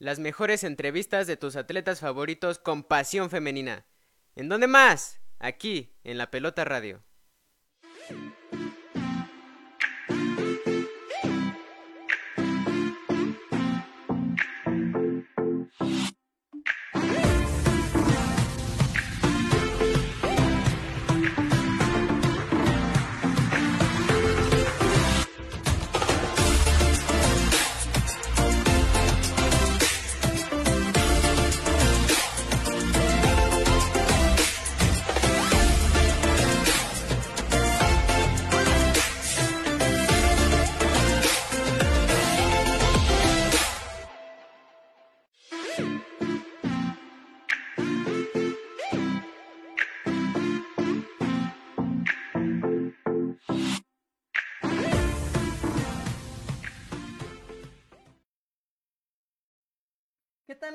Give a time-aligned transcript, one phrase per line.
[0.00, 3.84] las mejores entrevistas de tus atletas favoritos con pasión femenina.
[4.34, 5.20] ¿En dónde más?
[5.38, 7.04] Aquí, en la Pelota Radio.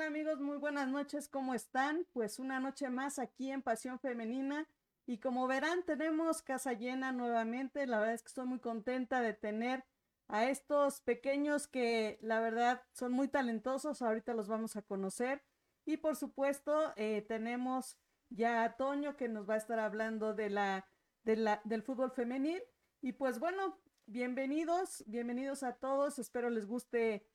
[0.02, 0.40] Amigos?
[0.40, 2.06] Muy buenas noches, ¿cómo están?
[2.12, 4.68] Pues una noche más aquí en Pasión Femenina.
[5.06, 9.32] Y como verán tenemos casa llena nuevamente, la verdad es que estoy muy contenta de
[9.32, 9.84] tener
[10.28, 15.42] a estos pequeños que la verdad son muy talentosos, ahorita los vamos a conocer.
[15.86, 17.96] Y por supuesto eh, tenemos
[18.28, 20.86] ya a Toño que nos va a estar hablando de la,
[21.22, 22.62] de la, del fútbol femenil.
[23.00, 27.26] Y pues bueno, bienvenidos, bienvenidos a todos, espero les guste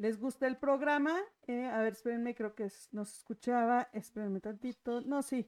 [0.00, 1.14] les gusta el programa.
[1.46, 3.90] Eh, a ver, espérenme, creo que nos escuchaba.
[3.92, 5.02] Espérenme tantito.
[5.02, 5.46] No, sí,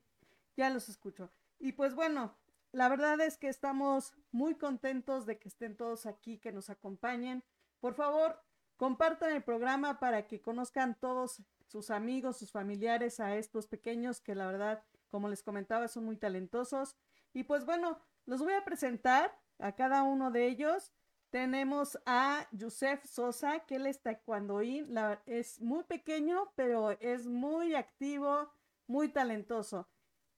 [0.58, 1.33] ya los escucho.
[1.58, 2.36] Y pues bueno,
[2.70, 7.42] la verdad es que estamos muy contentos de que estén todos aquí, que nos acompañen.
[7.80, 8.42] Por favor,
[8.77, 14.34] compartan el programa para que conozcan todos sus amigos, sus familiares a estos pequeños que
[14.34, 16.95] la verdad, como les comentaba, son muy talentosos.
[17.33, 20.92] Y pues bueno, los voy a presentar a cada uno de ellos.
[21.33, 27.75] Tenemos a Yusef Sosa, que él es taekwondoín, la, es muy pequeño, pero es muy
[27.75, 28.53] activo,
[28.87, 29.89] muy talentoso.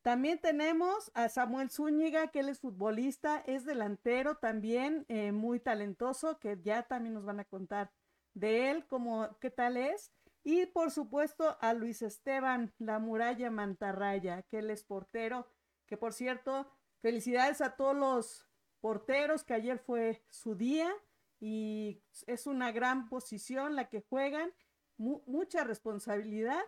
[0.03, 6.38] También tenemos a Samuel Zúñiga, que él es futbolista, es delantero también, eh, muy talentoso,
[6.38, 7.91] que ya también nos van a contar
[8.32, 10.12] de él, como qué tal es.
[10.44, 15.49] Y por supuesto a Luis Esteban, la muralla mantarraya, que él es portero,
[15.87, 16.71] que por cierto,
[17.03, 18.47] felicidades a todos los
[18.84, 20.94] porteros, que ayer fue su día
[21.40, 24.52] y es una gran posición la que juegan,
[24.98, 26.60] mucha responsabilidad,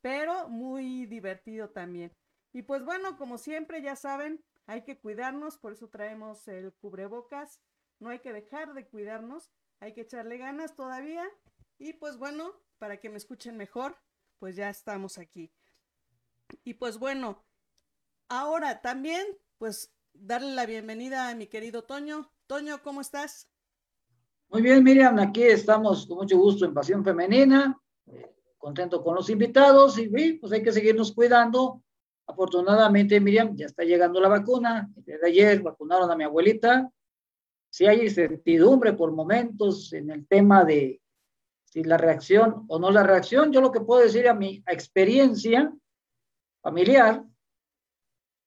[0.00, 2.12] pero muy divertido también.
[2.52, 7.60] Y pues bueno, como siempre ya saben, hay que cuidarnos, por eso traemos el cubrebocas,
[8.00, 11.24] no hay que dejar de cuidarnos, hay que echarle ganas todavía
[11.78, 13.96] y pues bueno, para que me escuchen mejor,
[14.40, 15.52] pues ya estamos aquí.
[16.64, 17.44] Y pues bueno,
[18.28, 19.24] ahora también,
[19.56, 22.30] pues darle la bienvenida a mi querido Toño.
[22.46, 23.48] Toño, ¿cómo estás?
[24.48, 27.80] Muy bien, Miriam, aquí estamos con mucho gusto en Pasión Femenina,
[28.58, 31.82] contento con los invitados y pues hay que seguirnos cuidando.
[32.26, 34.90] Afortunadamente, Miriam, ya está llegando la vacuna.
[34.96, 36.90] Desde ayer vacunaron a mi abuelita.
[37.70, 41.00] Si hay incertidumbre por momentos en el tema de
[41.64, 45.72] si la reacción o no la reacción, yo lo que puedo decir a mi experiencia
[46.60, 47.24] familiar,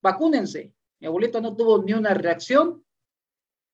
[0.02, 0.73] vacúnense.
[1.04, 2.82] Mi abuelita no tuvo ni una reacción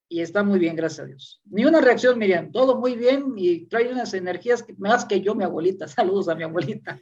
[0.07, 1.39] y está muy bien, gracias a Dios.
[1.45, 5.43] Ni una reacción, Miriam, todo muy bien y trae unas energías más que yo, mi
[5.43, 5.87] abuelita.
[5.87, 6.99] Saludos a mi abuelita.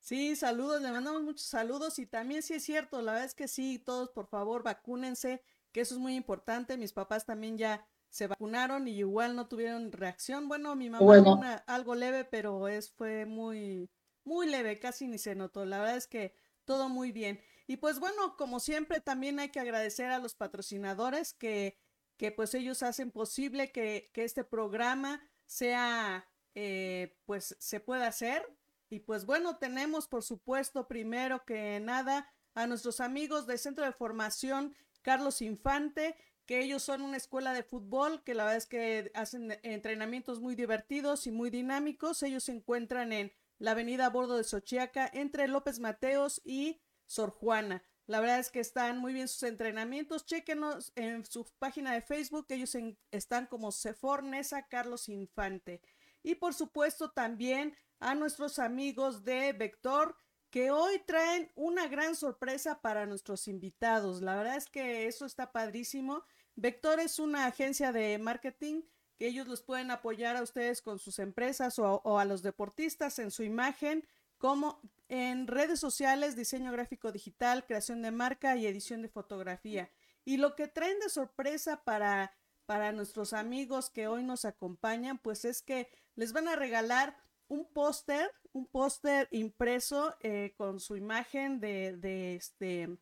[0.00, 3.46] Sí, saludos, le mandamos muchos saludos y también sí es cierto, la verdad es que
[3.46, 6.76] sí, todos por favor vacúnense, que eso es muy importante.
[6.76, 10.48] Mis papás también ya se vacunaron y igual no tuvieron reacción.
[10.48, 11.40] Bueno, mi mamá bueno.
[11.68, 13.88] algo leve, pero es fue muy
[14.24, 15.64] muy leve, casi ni se notó.
[15.64, 16.34] La verdad es que
[16.64, 17.40] todo muy bien.
[17.66, 21.78] Y pues bueno, como siempre, también hay que agradecer a los patrocinadores que,
[22.16, 28.46] que pues ellos hacen posible que, que este programa sea, eh, pues se pueda hacer.
[28.90, 33.92] Y pues bueno, tenemos por supuesto primero que nada a nuestros amigos del Centro de
[33.92, 36.16] Formación Carlos Infante,
[36.46, 40.54] que ellos son una escuela de fútbol, que la verdad es que hacen entrenamientos muy
[40.54, 42.22] divertidos y muy dinámicos.
[42.22, 47.82] Ellos se encuentran en la avenida Bordo de Sochiaca, entre López Mateos y Sor Juana.
[48.06, 50.26] La verdad es que están muy bien sus entrenamientos.
[50.26, 52.46] Chequenos en su página de Facebook.
[52.48, 52.76] Ellos
[53.10, 55.80] están como Sefor Nesa Carlos Infante.
[56.22, 60.16] Y por supuesto también a nuestros amigos de Vector
[60.50, 64.20] que hoy traen una gran sorpresa para nuestros invitados.
[64.20, 66.24] La verdad es que eso está padrísimo.
[66.56, 68.82] Vector es una agencia de marketing
[69.16, 73.30] que ellos los pueden apoyar a ustedes con sus empresas o a los deportistas en
[73.30, 74.06] su imagen
[74.42, 79.88] como en redes sociales, diseño gráfico digital, creación de marca y edición de fotografía.
[80.24, 82.32] Y lo que traen de sorpresa para,
[82.66, 87.16] para nuestros amigos que hoy nos acompañan, pues es que les van a regalar
[87.46, 92.98] un póster, un póster impreso eh, con su imagen de, de este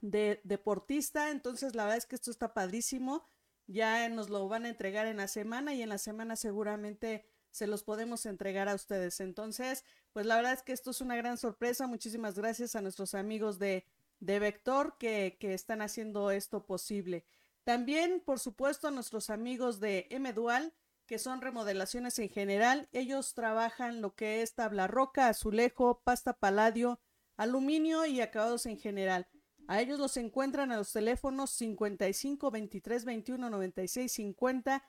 [0.00, 1.30] de deportista.
[1.30, 3.24] Entonces, la verdad es que esto está padrísimo.
[3.68, 7.24] Ya nos lo van a entregar en la semana y en la semana seguramente
[7.54, 9.20] se los podemos entregar a ustedes.
[9.20, 11.86] Entonces, pues la verdad es que esto es una gran sorpresa.
[11.86, 13.86] Muchísimas gracias a nuestros amigos de,
[14.18, 17.24] de Vector que, que están haciendo esto posible.
[17.62, 20.74] También, por supuesto, a nuestros amigos de M-Dual,
[21.06, 22.88] que son remodelaciones en general.
[22.90, 26.98] Ellos trabajan lo que es tabla roca, azulejo, pasta paladio,
[27.36, 29.28] aluminio y acabados en general.
[29.68, 34.82] A ellos los encuentran a los teléfonos 55 23 21 96 50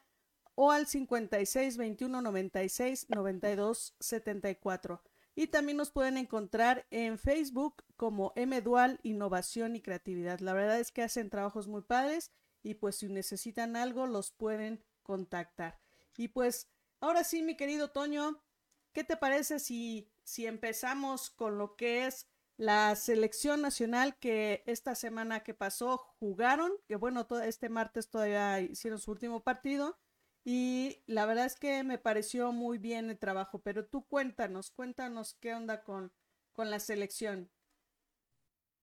[0.55, 5.01] o al 56 21 96 92 74.
[5.35, 10.39] Y también nos pueden encontrar en Facebook como M Dual Innovación y Creatividad.
[10.39, 12.31] La verdad es que hacen trabajos muy padres
[12.63, 15.79] y pues si necesitan algo los pueden contactar.
[16.15, 16.69] Y pues
[17.01, 18.41] ahora sí, mi querido Toño,
[18.93, 24.95] ¿qué te parece si, si empezamos con lo que es la selección nacional que esta
[24.95, 29.99] semana que pasó jugaron, que bueno, todo este martes todavía hicieron su último partido
[30.47, 35.33] y la verdad es que me pareció muy bien el trabajo, pero tú cuéntanos, cuéntanos
[35.41, 36.11] qué onda con,
[36.53, 37.49] con la selección.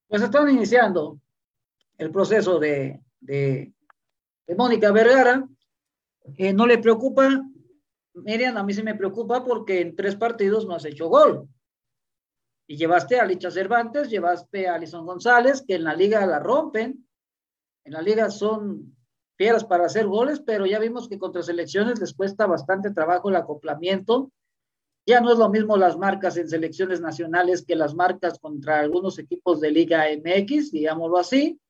[0.09, 1.21] Pues están iniciando
[1.99, 3.73] el proceso de, de,
[4.57, 5.49] Mónica Vergara.
[6.37, 7.31] Eh, no le preocupa,
[8.15, 11.49] Miriam, a mí sí me preocupa porque en tres partidos no has hecho gol.
[12.67, 17.07] Y llevaste a Licha Cervantes, llevaste a Alison González, que en la liga la rompen.
[17.85, 18.97] En la liga son
[19.43, 23.35] fieras para hacer goles, pero ya vimos que contra selecciones les cuesta bastante trabajo el
[23.35, 24.31] acoplamiento.
[25.05, 29.19] Ya no es lo mismo las marcas en selecciones nacionales que las marcas contra algunos
[29.19, 31.61] equipos de Liga MX, digámoslo así.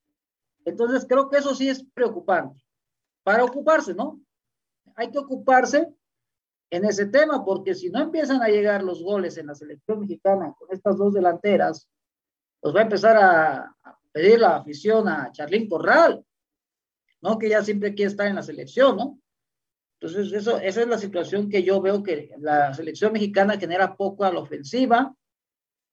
[0.66, 2.62] Entonces creo que eso sí es preocupante.
[3.22, 4.20] Para ocuparse, ¿no?
[4.94, 5.88] Hay que ocuparse
[6.68, 10.52] en ese tema, porque si no empiezan a llegar los goles en la selección mexicana
[10.58, 11.88] con estas dos delanteras,
[12.60, 13.74] pues va a empezar a,
[14.12, 16.22] pedir la afición a Charlín Corral,
[17.22, 17.38] ¿no?
[17.38, 19.18] Que ya siempre quiere estar en la selección, ¿no?
[20.00, 24.24] Entonces, eso, esa es la situación que yo veo que la selección mexicana genera poco
[24.24, 25.14] a la ofensiva.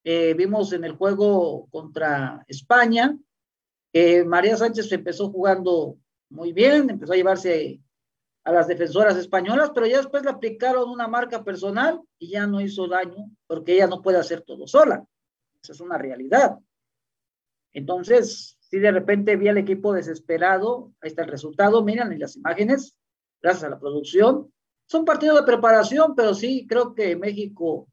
[0.02, 3.16] Eh, vimos en el juego contra España
[3.92, 5.96] que María Sánchez empezó jugando
[6.30, 7.80] muy bien, empezó a llevarse
[8.44, 12.60] a las defensoras españolas, pero ya después le aplicaron una marca personal y ya no
[12.60, 15.04] hizo daño porque ella no puede hacer todo sola.
[15.62, 16.58] Esa es una realidad.
[17.72, 22.96] Entonces, si de repente vi al equipo desesperado, ahí está el resultado, miren las imágenes,
[23.42, 24.52] gracias a la producción.
[24.86, 27.88] Son partidos de preparación, pero sí creo que México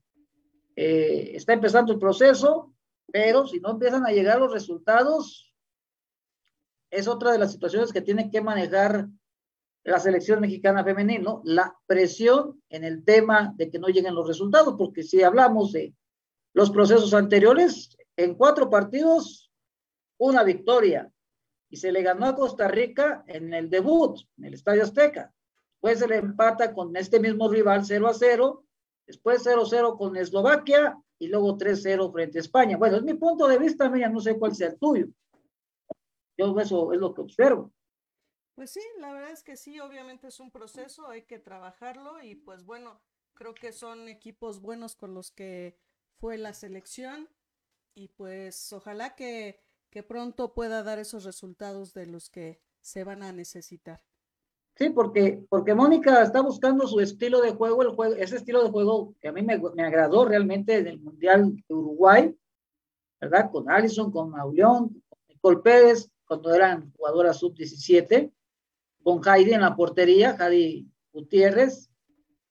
[0.75, 2.75] eh, está empezando el proceso,
[3.11, 5.51] pero si no empiezan a llegar los resultados,
[6.91, 9.07] es otra de las situaciones que tiene que manejar
[9.83, 11.41] la selección mexicana femenil, ¿no?
[11.43, 15.95] La presión en el tema de que no lleguen los resultados, porque si hablamos de
[16.53, 19.46] los procesos anteriores, en cuatro partidos,
[20.17, 21.11] una victoria,
[21.69, 25.33] y se le ganó a Costa Rica en el debut, en el Estadio Azteca.
[25.73, 28.65] Después se le empata con este mismo rival 0 a 0,
[29.05, 32.77] después 0 0 con Eslovaquia y luego 3 0 frente a España.
[32.77, 35.07] Bueno, es mi punto de vista, mira, no sé cuál sea el tuyo.
[36.37, 37.71] Yo eso es lo que observo.
[38.55, 42.35] Pues sí, la verdad es que sí, obviamente es un proceso, hay que trabajarlo y
[42.35, 42.99] pues bueno,
[43.35, 45.77] creo que son equipos buenos con los que
[46.19, 47.29] fue la selección
[47.93, 49.59] y pues ojalá que,
[50.03, 54.01] pronto pueda dar esos resultados de los que se van a necesitar.
[54.75, 58.69] Sí, porque, porque Mónica está buscando su estilo de juego, el juego, ese estilo de
[58.69, 62.37] juego que a mí me, me agradó realmente en el Mundial de Uruguay,
[63.19, 63.49] ¿verdad?
[63.51, 68.31] Con Allison, con Mauleón, con Nicole Pérez, cuando eran jugadoras sub-17,
[69.01, 71.89] con Heidi en la portería, Heidi Gutiérrez,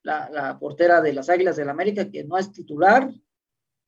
[0.02, 3.12] la, portera de las Águilas del la América, que no es titular.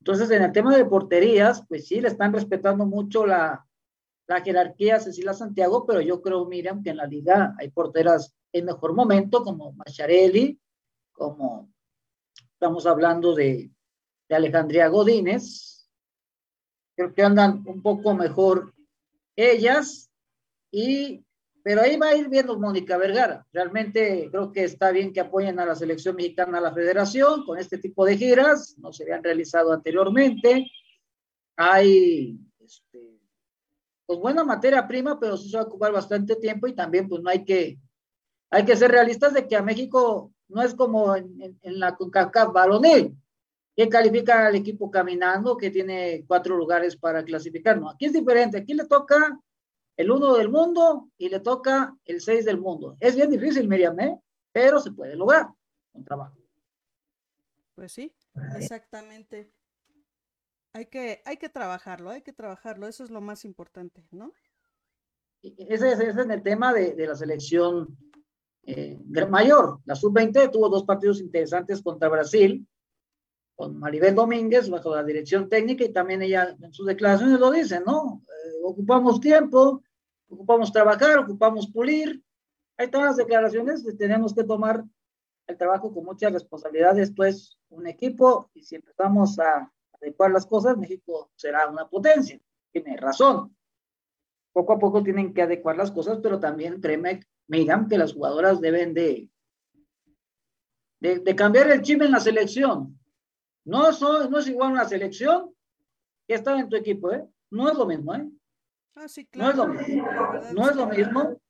[0.01, 3.67] Entonces, en el tema de porterías, pues sí, le están respetando mucho la,
[4.27, 8.35] la jerarquía a Cecilia Santiago, pero yo creo, Miriam, que en la liga hay porteras
[8.53, 10.61] en mejor momento, como Macharelli,
[11.13, 11.71] como
[12.53, 13.71] estamos hablando de,
[14.29, 15.89] de Alejandría Godínez.
[16.95, 18.75] Creo que andan un poco mejor
[19.37, 20.11] ellas
[20.71, 21.25] y
[21.69, 23.47] pero ahí va a ir viendo Mónica Vergara.
[23.53, 27.59] Realmente creo que está bien que apoyen a la selección mexicana, a la federación, con
[27.59, 28.75] este tipo de giras.
[28.79, 30.67] No se habían realizado anteriormente.
[31.59, 33.21] Hay, este,
[34.07, 37.21] pues buena materia prima, pero sí se va a ocupar bastante tiempo y también pues
[37.21, 37.79] no hay que,
[38.49, 43.15] hay que ser realistas de que a México no es como en, la CONCACAF balonil,
[43.77, 47.79] que califica al equipo caminando, que tiene cuatro lugares para clasificar.
[47.79, 48.57] No, aquí es diferente.
[48.57, 49.39] Aquí le toca
[49.99, 52.97] el uno del mundo y le toca el seis del mundo.
[53.01, 54.17] Es bien difícil, Miriam, ¿eh?
[54.53, 55.49] pero se puede lograr
[55.93, 56.39] con trabajo.
[57.75, 58.15] Pues sí,
[58.57, 59.53] exactamente.
[60.73, 64.33] Hay que, hay que trabajarlo, hay que trabajarlo, eso es lo más importante, ¿no?
[65.43, 67.97] Ese, ese es el tema de, de la selección
[68.63, 69.81] eh, mayor.
[69.85, 72.65] La sub-20 tuvo dos partidos interesantes contra Brasil,
[73.57, 77.81] con Maribel Domínguez bajo la dirección técnica y también ella en sus declaraciones lo dice,
[77.85, 78.23] ¿no?
[78.29, 79.83] Eh, ocupamos tiempo,
[80.29, 82.23] ocupamos trabajar, ocupamos pulir.
[82.77, 84.85] Hay todas las declaraciones, tenemos que tomar
[85.47, 86.99] el trabajo con mucha responsabilidad.
[86.99, 92.39] Esto es un equipo y si empezamos a adecuar las cosas, México será una potencia.
[92.71, 93.57] Tiene razón.
[94.53, 98.61] Poco a poco tienen que adecuar las cosas, pero también créeme, digan que las jugadoras
[98.61, 99.29] deben de,
[101.01, 102.99] de, cambiar el chip en la selección.
[103.65, 105.55] No, no es igual una selección
[106.27, 107.27] que estar en tu equipo, ¿eh?
[107.51, 108.29] No es lo mismo, ¿eh?
[108.95, 110.09] Ah, sí, No es lo mismo.
[110.55, 111.41] No es lo mismo,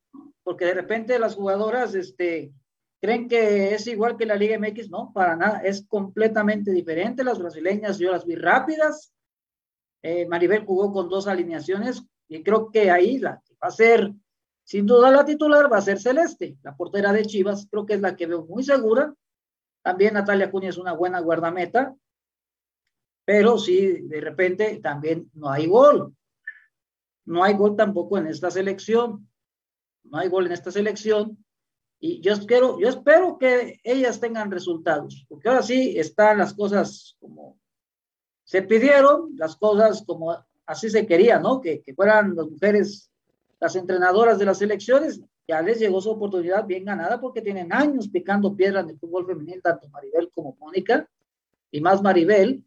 [0.43, 2.53] porque de repente las jugadoras, este,
[3.01, 7.25] creen que es igual que la Liga MX, no, para nada, es completamente diferente.
[7.25, 9.13] Las brasileñas yo las vi rápidas.
[10.03, 14.13] Eh, Maribel jugó con dos alineaciones y creo que ahí la que va a ser,
[14.63, 18.01] sin duda la titular va a ser Celeste, la portera de Chivas, creo que es
[18.01, 19.13] la que veo muy segura.
[19.83, 21.95] También Natalia Cuña es una buena guardameta,
[23.25, 26.15] pero sí, de repente también no hay gol.
[27.29, 29.29] No hay gol tampoco en esta selección.
[30.05, 31.39] No hay gol en esta selección
[32.01, 37.17] y yo espero, yo espero que ellas tengan resultados, porque ahora sí están las cosas
[37.19, 37.59] como
[38.45, 41.61] se pidieron, las cosas como así se quería, ¿no?
[41.61, 43.11] Que, que fueran las mujeres
[43.61, 48.09] las entrenadoras de las elecciones, ya les llegó su oportunidad bien ganada porque tienen años
[48.09, 51.09] picando piedra en el fútbol femenil, tanto Maribel como Mónica,
[51.73, 52.63] y más Maribel,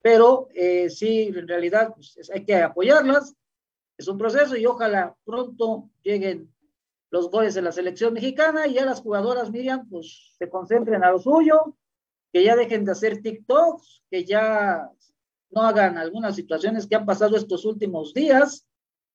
[0.00, 3.34] pero eh, sí, en realidad pues, hay que apoyarlas,
[3.98, 6.52] es un proceso y ojalá pronto lleguen
[7.10, 11.10] los goles de la selección mexicana y ya las jugadoras, Miriam, pues se concentren a
[11.10, 11.76] lo suyo,
[12.32, 14.90] que ya dejen de hacer TikToks, que ya
[15.50, 18.66] no hagan algunas situaciones que han pasado estos últimos días,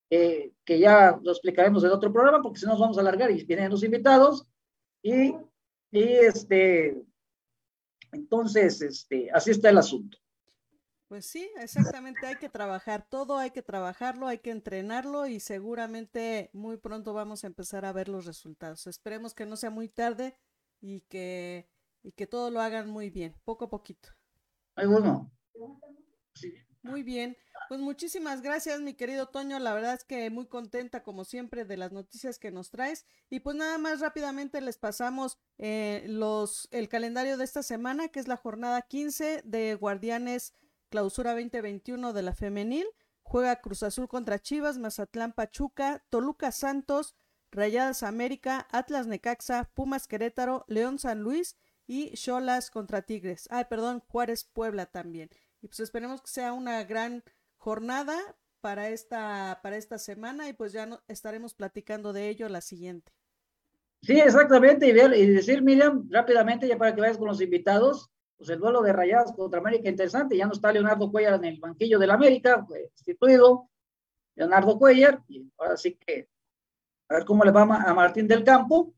[0.10, 3.32] eh, que ya lo explicaremos en otro programa, porque si no nos vamos a alargar
[3.32, 4.48] y vienen los invitados.
[5.04, 5.36] Y,
[5.92, 7.02] y este,
[8.12, 10.18] entonces, este, así está el asunto.
[11.12, 16.50] Pues sí, exactamente, hay que trabajar todo, hay que trabajarlo, hay que entrenarlo y seguramente
[16.54, 18.88] muy pronto vamos a empezar a ver los resultados.
[18.88, 20.38] Esperemos que no sea muy tarde
[20.80, 21.68] y que,
[22.02, 24.08] y que todo lo hagan muy bien, poco a poquito.
[24.76, 25.30] Ay, bueno.
[26.82, 27.36] Muy bien,
[27.68, 31.76] pues muchísimas gracias mi querido Toño, la verdad es que muy contenta como siempre de
[31.76, 36.88] las noticias que nos traes y pues nada más rápidamente les pasamos eh, los, el
[36.88, 40.54] calendario de esta semana que es la jornada 15 de Guardianes
[40.92, 42.86] clausura 2021 de la femenil.
[43.24, 47.16] Juega Cruz Azul contra Chivas, Mazatlán Pachuca, Toluca Santos,
[47.50, 51.56] Rayadas América, Atlas Necaxa, Pumas Querétaro, León San Luis
[51.88, 53.48] y Cholas contra Tigres.
[53.50, 55.30] Ay, perdón, Juárez Puebla también.
[55.62, 57.24] Y pues esperemos que sea una gran
[57.58, 58.18] jornada
[58.60, 63.14] para esta, para esta semana y pues ya no, estaremos platicando de ello la siguiente.
[64.02, 64.88] Sí, exactamente.
[64.88, 68.82] Y, y decir, Miriam, rápidamente, ya para que vayas con los invitados, pues el duelo
[68.82, 72.66] de Rayadas contra América interesante, ya no está Leonardo Cuellar en el banquillo del América,
[72.68, 73.70] fue instituido
[74.36, 76.28] Leonardo Cuellar, y ahora sí que
[77.08, 78.96] a ver cómo le va a Martín del Campo,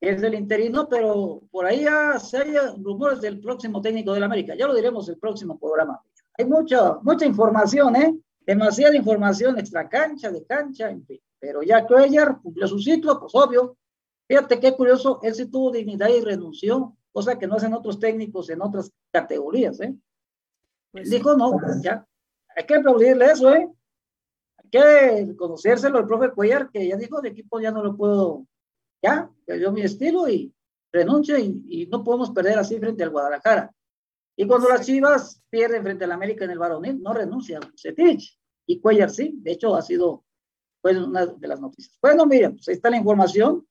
[0.00, 4.22] que es el interino, pero por ahí ya se hay rumores del próximo técnico del
[4.22, 6.00] América, ya lo diremos el próximo programa.
[6.38, 8.16] Hay mucha, mucha información, ¿eh?
[8.38, 11.20] Demasiada información extra cancha, de cancha, en fin.
[11.40, 13.76] Pero ya Cuellar cumplió su ciclo, pues obvio.
[14.28, 18.50] Fíjate qué curioso, él sí tuvo dignidad y renunció cosa que no hacen otros técnicos
[18.50, 19.96] en otras categorías, ¿eh?
[20.92, 21.50] Pues Dijo, no,
[21.82, 22.06] ya,
[22.54, 23.66] hay que aplaudirle eso, ¿eh?
[24.58, 28.46] Hay que conocérselo el profe Cuellar, que ya dijo, de equipo ya no lo puedo,
[29.02, 30.54] ya, perdió mi estilo y
[30.92, 33.72] renuncia y, no podemos perder así frente al Guadalajara.
[34.36, 38.38] Y cuando las Chivas pierden frente al América en el varonil, no renuncia Cetich.
[38.66, 40.22] Y Cuellar sí, de hecho ha sido
[40.82, 41.96] pues, una de las noticias.
[42.02, 43.66] Bueno, miren, pues ahí está la información.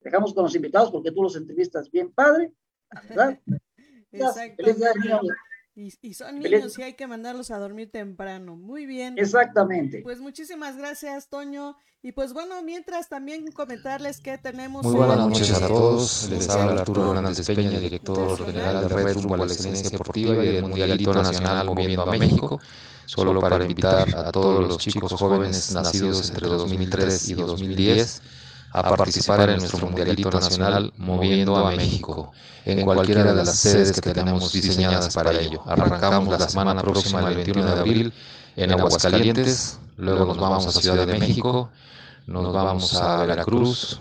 [0.00, 2.52] Dejamos con los invitados porque tú los entrevistas bien padre.
[5.76, 8.54] Y, son niños y hay que mandarlos a dormir temprano.
[8.54, 9.18] Muy bien.
[9.18, 10.02] Exactamente.
[10.04, 11.76] Pues muchísimas gracias, Toño.
[12.00, 14.86] Y pues bueno, mientras también comentarles que tenemos.
[14.86, 16.28] Muy buenas noches a todos.
[16.30, 20.52] Les habla Arturo Hernández Peña, director general de Red Rumbo a la Excelencia Deportiva y
[20.52, 22.60] del Mundialito Nacional Moviendo a México.
[23.06, 28.22] Solo para invitar a todos los chicos jóvenes nacidos entre 2003 y 2010
[28.74, 32.32] a participar en nuestro Mundialito Nacional moviendo a México.
[32.64, 35.62] En cualquiera de las sedes que tenemos diseñadas para ello.
[35.64, 38.12] Arrancamos la semana próxima, el 21 de abril,
[38.56, 41.70] en Aguascalientes, luego nos vamos a Ciudad de México,
[42.26, 44.00] nos vamos a Veracruz,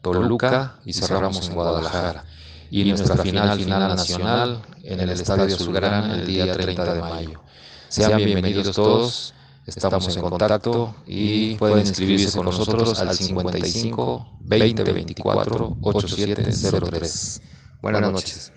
[0.00, 2.24] Toluca y cerramos en Guadalajara.
[2.70, 7.40] y nuestra final final nacional en el Estadio Azulgrana el día 30 de mayo.
[7.88, 9.34] Sean bienvenidos todos,
[9.66, 17.42] estamos en contacto y pueden inscribirse con nosotros al 55 20 24 8703.
[17.80, 18.52] Buenas noches.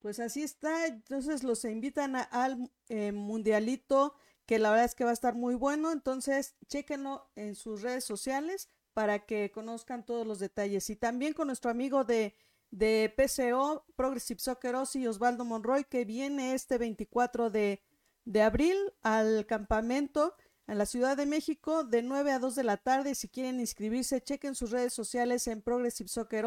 [0.00, 4.14] Pues así está, entonces los invitan a, al eh, mundialito,
[4.46, 8.04] que la verdad es que va a estar muy bueno, entonces chéquenlo en sus redes
[8.04, 10.88] sociales para que conozcan todos los detalles.
[10.90, 12.36] Y también con nuestro amigo de,
[12.70, 17.82] de PCO, Progressive Soccer y Osvaldo Monroy, que viene este 24 de,
[18.26, 20.34] de abril al campamento
[20.66, 23.14] en la Ciudad de México de 9 a 2 de la tarde.
[23.14, 26.44] Si quieren inscribirse, chequen sus redes sociales en Progressive Soccer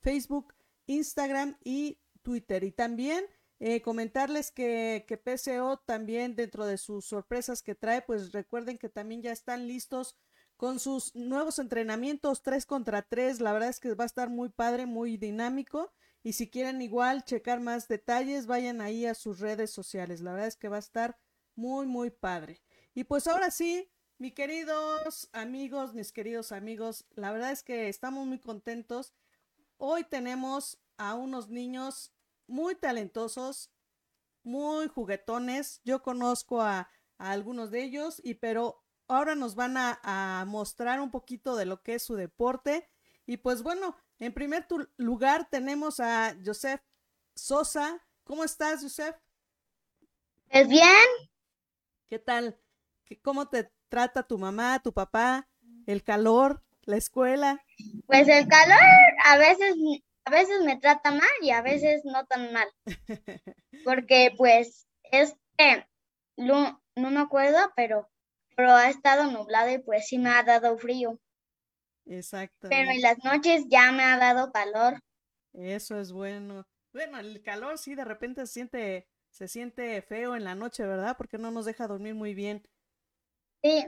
[0.00, 0.54] Facebook,
[0.86, 2.64] Instagram y Twitter.
[2.64, 3.24] Y también
[3.60, 8.88] eh, comentarles que, que PCO también dentro de sus sorpresas que trae, pues recuerden que
[8.88, 10.16] también ya están listos
[10.56, 13.40] con sus nuevos entrenamientos 3 contra 3.
[13.40, 15.92] La verdad es que va a estar muy padre, muy dinámico.
[16.24, 20.22] Y si quieren igual checar más detalles, vayan ahí a sus redes sociales.
[20.22, 21.18] La verdad es que va a estar
[21.54, 22.62] muy, muy padre.
[22.94, 28.26] Y pues ahora sí, mis queridos amigos, mis queridos amigos, la verdad es que estamos
[28.26, 29.12] muy contentos.
[29.76, 32.14] Hoy tenemos a unos niños
[32.46, 33.70] muy talentosos,
[34.42, 35.82] muy juguetones.
[35.84, 36.88] Yo conozco a,
[37.18, 41.82] algunos de ellos, y pero ahora nos van a, a, mostrar un poquito de lo
[41.82, 42.88] que es su deporte.
[43.26, 44.66] Y pues bueno, en primer
[44.96, 46.80] lugar tenemos a Joseph
[47.34, 48.02] Sosa.
[48.24, 49.16] ¿Cómo estás, Joseph?
[50.50, 51.06] Pues bien.
[52.08, 52.58] ¿Qué tal?
[53.22, 55.48] ¿Cómo te trata tu mamá, tu papá?
[55.86, 56.62] ¿El calor?
[56.82, 57.62] ¿La escuela?
[58.06, 58.78] Pues el calor
[59.24, 59.74] a veces
[60.26, 62.68] a veces me trata mal y a veces no tan mal.
[63.84, 65.86] Porque pues este,
[66.36, 68.08] no, no me acuerdo, pero,
[68.56, 71.20] pero ha estado nublado y pues sí me ha dado frío.
[72.06, 72.68] Exacto.
[72.68, 75.00] Pero en las noches ya me ha dado calor.
[75.52, 76.66] Eso es bueno.
[76.92, 81.16] Bueno, el calor sí de repente se siente, se siente feo en la noche, ¿verdad?
[81.16, 82.68] Porque no nos deja dormir muy bien.
[83.62, 83.86] Sí.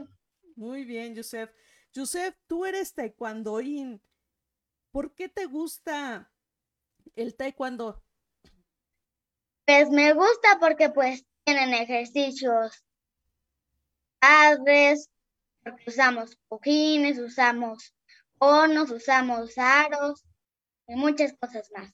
[0.56, 1.50] Muy bien, Joseph.
[1.94, 4.02] Joseph, tú eres taekwondoín.
[4.90, 6.32] ¿Por qué te gusta
[7.14, 8.02] el taekwondo?
[9.66, 12.84] Pues me gusta porque pues tienen ejercicios
[14.18, 15.10] padres,
[15.62, 17.95] porque usamos cojines, usamos
[18.38, 20.24] conos, usamos aros
[20.86, 21.92] y muchas cosas más.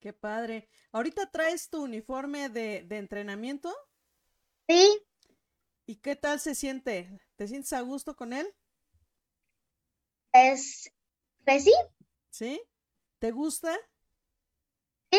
[0.00, 0.68] Qué padre.
[0.92, 3.74] ¿Ahorita traes tu uniforme de, de entrenamiento?
[4.68, 5.02] Sí.
[5.86, 7.20] ¿Y qué tal se siente?
[7.36, 8.52] ¿Te sientes a gusto con él?
[10.32, 10.92] Pues,
[11.44, 11.72] pues sí.
[12.30, 12.60] ¿Sí?
[13.18, 13.76] ¿Te gusta?
[15.10, 15.18] Sí.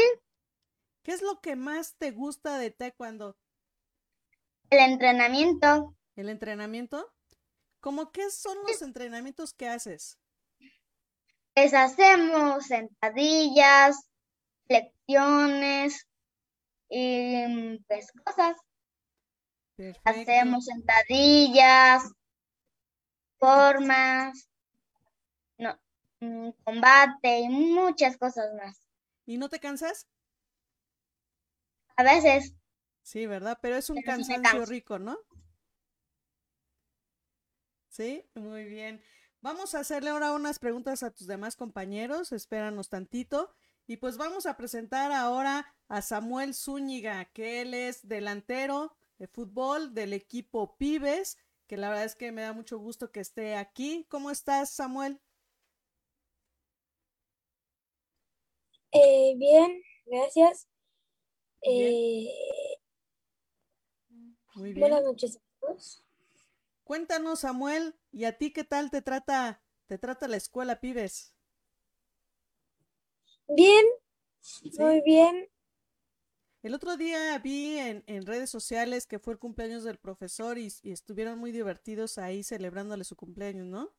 [1.04, 3.38] ¿Qué es lo que más te gusta de taekwondo?
[4.70, 5.96] El entrenamiento.
[6.16, 7.14] ¿El entrenamiento?
[7.80, 10.20] ¿Cómo qué son los entrenamientos que haces?
[11.58, 14.08] Pues hacemos sentadillas,
[14.68, 16.08] flexiones
[16.88, 18.58] y pues cosas.
[19.76, 20.02] Perfecto.
[20.08, 22.04] Hacemos sentadillas,
[23.40, 24.48] formas,
[25.58, 25.80] no,
[26.20, 28.80] mm, combate y muchas cosas más.
[29.26, 30.06] ¿Y no te cansas?
[31.96, 32.54] A veces.
[33.02, 33.58] Sí, ¿verdad?
[33.64, 35.18] Pero es un Pero cansancio rico, ¿no?
[37.90, 39.02] Sí, muy bien.
[39.42, 42.32] Vamos a hacerle ahora unas preguntas a tus demás compañeros.
[42.32, 43.54] Espéranos tantito.
[43.86, 49.94] Y pues vamos a presentar ahora a Samuel Zúñiga, que él es delantero de fútbol
[49.94, 54.06] del equipo Pibes, que la verdad es que me da mucho gusto que esté aquí.
[54.10, 55.22] ¿Cómo estás, Samuel?
[58.92, 60.68] Eh, bien, gracias.
[61.62, 61.88] Bien.
[61.88, 62.78] Eh,
[64.56, 64.80] Muy bien.
[64.80, 66.04] buenas noches a todos.
[66.88, 71.34] Cuéntanos, Samuel, ¿y a ti qué tal te trata, te trata la escuela Pibes?
[73.50, 73.86] Bien,
[74.40, 74.72] ¿Sí?
[74.78, 75.50] muy bien.
[76.62, 80.72] El otro día vi en, en redes sociales que fue el cumpleaños del profesor y,
[80.84, 83.92] y estuvieron muy divertidos ahí celebrándole su cumpleaños, ¿no?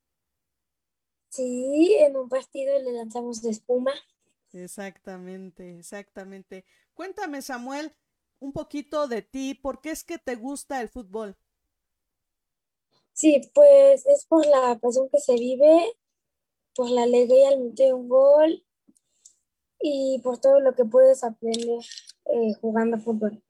[1.30, 3.94] Sí, en un partido le lanzamos de espuma.
[4.52, 6.64] Exactamente, exactamente.
[6.94, 7.94] Cuéntame, Samuel,
[8.40, 11.36] un poquito de ti, ¿por qué es que te gusta el fútbol?
[13.18, 15.92] Sí, pues es por la pasión que se vive,
[16.72, 18.64] por la alegría al meter un gol
[19.80, 21.80] y por todo lo que puedes aprender
[22.26, 23.42] eh, jugando fútbol.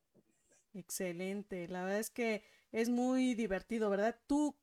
[0.73, 4.19] Excelente, la verdad es que es muy divertido, ¿verdad?
[4.27, 4.57] Tú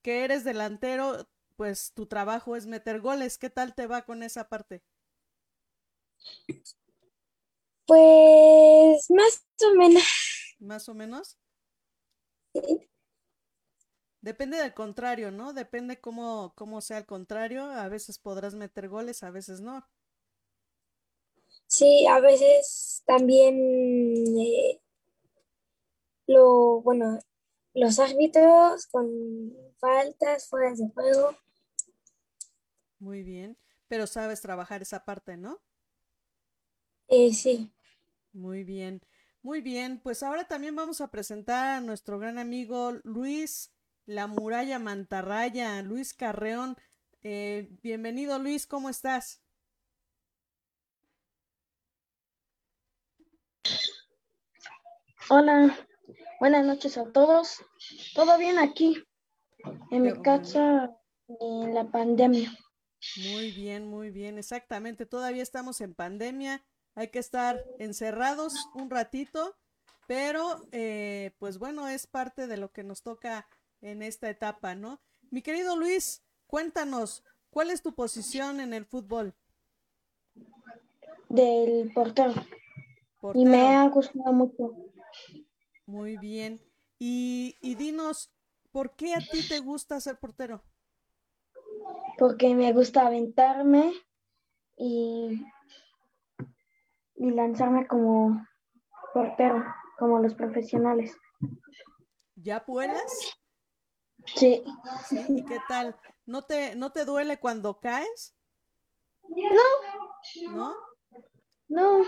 [0.00, 4.48] que eres delantero, pues tu trabajo es meter goles, ¿qué tal te va con esa
[4.48, 4.84] parte?
[7.84, 10.04] Pues más o menos.
[10.60, 11.36] Más o menos.
[12.54, 12.91] Sí,
[14.22, 15.52] Depende del contrario, ¿no?
[15.52, 17.64] Depende cómo, cómo sea el contrario.
[17.64, 19.84] A veces podrás meter goles, a veces no.
[21.66, 23.56] Sí, a veces también
[24.38, 24.80] eh,
[26.28, 27.18] lo, bueno,
[27.74, 29.10] los árbitros con
[29.80, 31.36] faltas, fuera de juego.
[33.00, 33.58] Muy bien,
[33.88, 35.60] pero sabes trabajar esa parte, ¿no?
[37.08, 37.72] Eh, sí.
[38.32, 39.02] Muy bien,
[39.42, 39.98] muy bien.
[40.00, 43.72] Pues ahora también vamos a presentar a nuestro gran amigo Luis
[44.06, 46.76] La Muralla Mantarraya, Luis Carreón.
[47.22, 49.40] Eh, bienvenido Luis, ¿cómo estás?
[55.30, 55.78] Hola,
[56.40, 57.64] buenas noches a todos.
[58.14, 59.04] ¿Todo bien aquí?
[59.92, 60.90] En mi casa,
[61.28, 62.52] en la pandemia.
[63.16, 65.06] Muy bien, muy bien, exactamente.
[65.06, 66.64] Todavía estamos en pandemia,
[66.96, 69.56] hay que estar encerrados un ratito,
[70.08, 73.46] pero eh, pues bueno, es parte de lo que nos toca
[73.82, 75.00] en esta etapa, ¿no?
[75.30, 79.34] Mi querido Luis, cuéntanos, ¿cuál es tu posición en el fútbol?
[81.28, 82.34] Del portero.
[83.34, 84.74] Y me ha gustado mucho.
[85.86, 86.60] Muy bien.
[86.98, 88.32] Y, y dinos,
[88.70, 90.62] ¿por qué a ti te gusta ser portero?
[92.18, 93.92] Porque me gusta aventarme
[94.76, 95.44] y,
[97.16, 98.46] y lanzarme como
[99.14, 99.64] portero,
[99.98, 101.16] como los profesionales.
[102.36, 103.41] ¿Ya vuelas?
[104.26, 104.62] Sí.
[105.08, 105.24] sí.
[105.28, 105.96] ¿Y qué tal?
[106.26, 108.34] ¿No te, ¿No te duele cuando caes?
[109.28, 110.52] No.
[110.52, 110.74] ¿No?
[111.68, 112.04] No,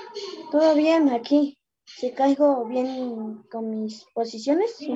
[0.51, 1.59] todo bien aquí.
[1.87, 4.89] Si caigo bien con mis posiciones, sí.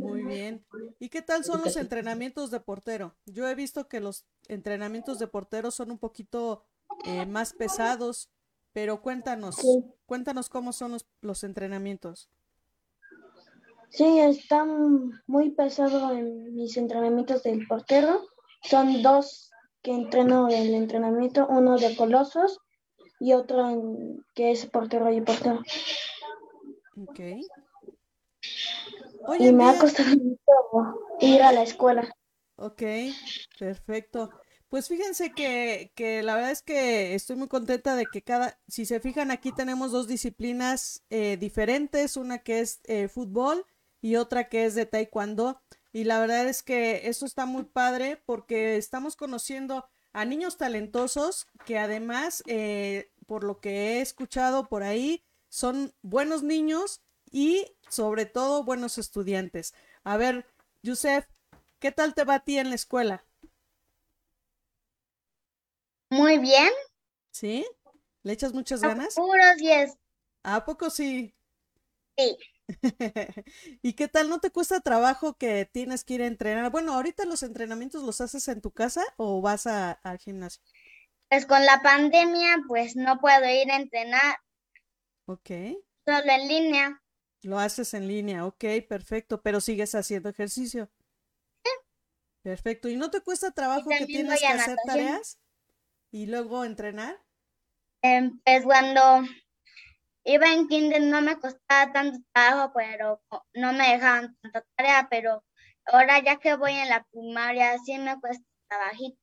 [0.00, 0.64] Muy bien.
[0.98, 3.16] ¿Y qué tal son los entrenamientos de portero?
[3.26, 6.64] Yo he visto que los entrenamientos de portero son un poquito
[7.04, 8.28] eh, más pesados,
[8.72, 9.84] pero cuéntanos, Sí.
[10.06, 12.28] cuéntanos cómo son los, los entrenamientos.
[13.90, 18.20] Sí, están muy pesados en mis entrenamientos del portero.
[18.62, 19.50] Son dos
[19.82, 22.58] que entreno el entrenamiento, uno de colosos
[23.20, 25.62] y otro en- que es portero y portero.
[27.02, 27.20] Ok.
[29.38, 32.12] Y en me ha costado mucho ir a la escuela.
[32.56, 32.82] Ok,
[33.58, 34.30] perfecto.
[34.68, 38.84] Pues fíjense que, que la verdad es que estoy muy contenta de que cada, si
[38.84, 43.64] se fijan aquí tenemos dos disciplinas eh, diferentes, una que es eh, fútbol
[44.00, 45.60] y otra que es de taekwondo.
[45.92, 51.46] Y la verdad es que esto está muy padre porque estamos conociendo a niños talentosos
[51.64, 58.26] que además, eh, por lo que he escuchado por ahí, son buenos niños y sobre
[58.26, 59.74] todo buenos estudiantes.
[60.04, 60.46] A ver,
[60.82, 61.26] Yusef,
[61.78, 63.24] ¿qué tal te va a ti en la escuela?
[66.10, 66.70] Muy bien.
[67.30, 67.66] ¿Sí?
[68.22, 69.14] ¿Le echas muchas ganas?
[69.14, 69.96] Puros 10.
[70.42, 71.34] ¿A poco sí?
[72.16, 72.36] Sí.
[73.82, 74.28] ¿Y qué tal?
[74.28, 76.70] ¿No te cuesta trabajo que tienes que ir a entrenar?
[76.70, 80.62] Bueno, ahorita los entrenamientos los haces en tu casa o vas a- al gimnasio.
[81.30, 84.36] Pues con la pandemia, pues no puedo ir a entrenar
[85.26, 85.50] Ok,
[86.04, 87.02] solo en línea.
[87.42, 90.88] lo haces en línea, ok, perfecto, pero sigues haciendo ejercicio.
[92.42, 94.82] Perfecto, ¿y no te cuesta trabajo que tienes que hacer natación.
[94.82, 95.38] tareas
[96.12, 97.24] y luego entrenar?
[98.02, 99.22] Em, pues cuando
[100.34, 103.22] iba en kinder no me costaba tanto trabajo, pero
[103.54, 105.44] no me dejaban tanta tarea, pero
[105.86, 109.18] ahora ya que voy en la primaria sí me cuesta trabajito.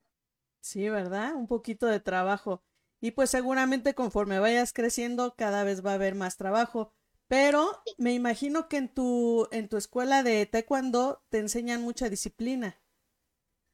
[0.62, 1.36] Sí, ¿verdad?
[1.36, 2.63] Un poquito de trabajo.
[3.00, 6.91] Y pues seguramente conforme vayas creciendo, cada vez va a haber más trabajo.
[7.28, 12.82] Pero me imagino que en tu, en tu escuela de taekwondo te enseñan mucha disciplina.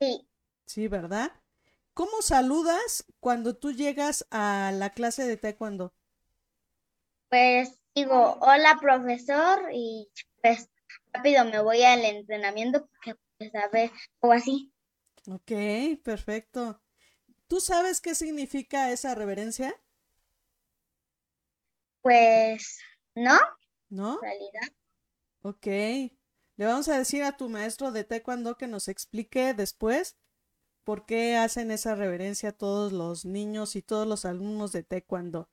[0.02, 0.28] Sí,
[0.66, 1.34] Sí, ¿verdad?
[1.94, 5.94] ¿Cómo saludas cuando tú llegas a la clase de taekwondo?
[7.32, 10.12] Pues digo, hola profesor y
[10.44, 10.70] pues
[11.14, 13.90] rápido me voy al entrenamiento porque pues a ver,
[14.20, 14.72] o así.
[15.28, 15.52] Ok,
[16.04, 16.82] perfecto.
[17.48, 19.76] ¿Tú sabes qué significa esa reverencia?
[22.04, 22.80] Pues
[23.16, 23.38] no,
[23.90, 24.16] ¿No?
[24.16, 24.74] en realidad.
[25.44, 25.66] Ok.
[25.68, 30.18] Le vamos a decir a tu maestro de taekwondo que nos explique después
[30.84, 35.50] por qué hacen esa reverencia todos los niños y todos los alumnos de taekwondo.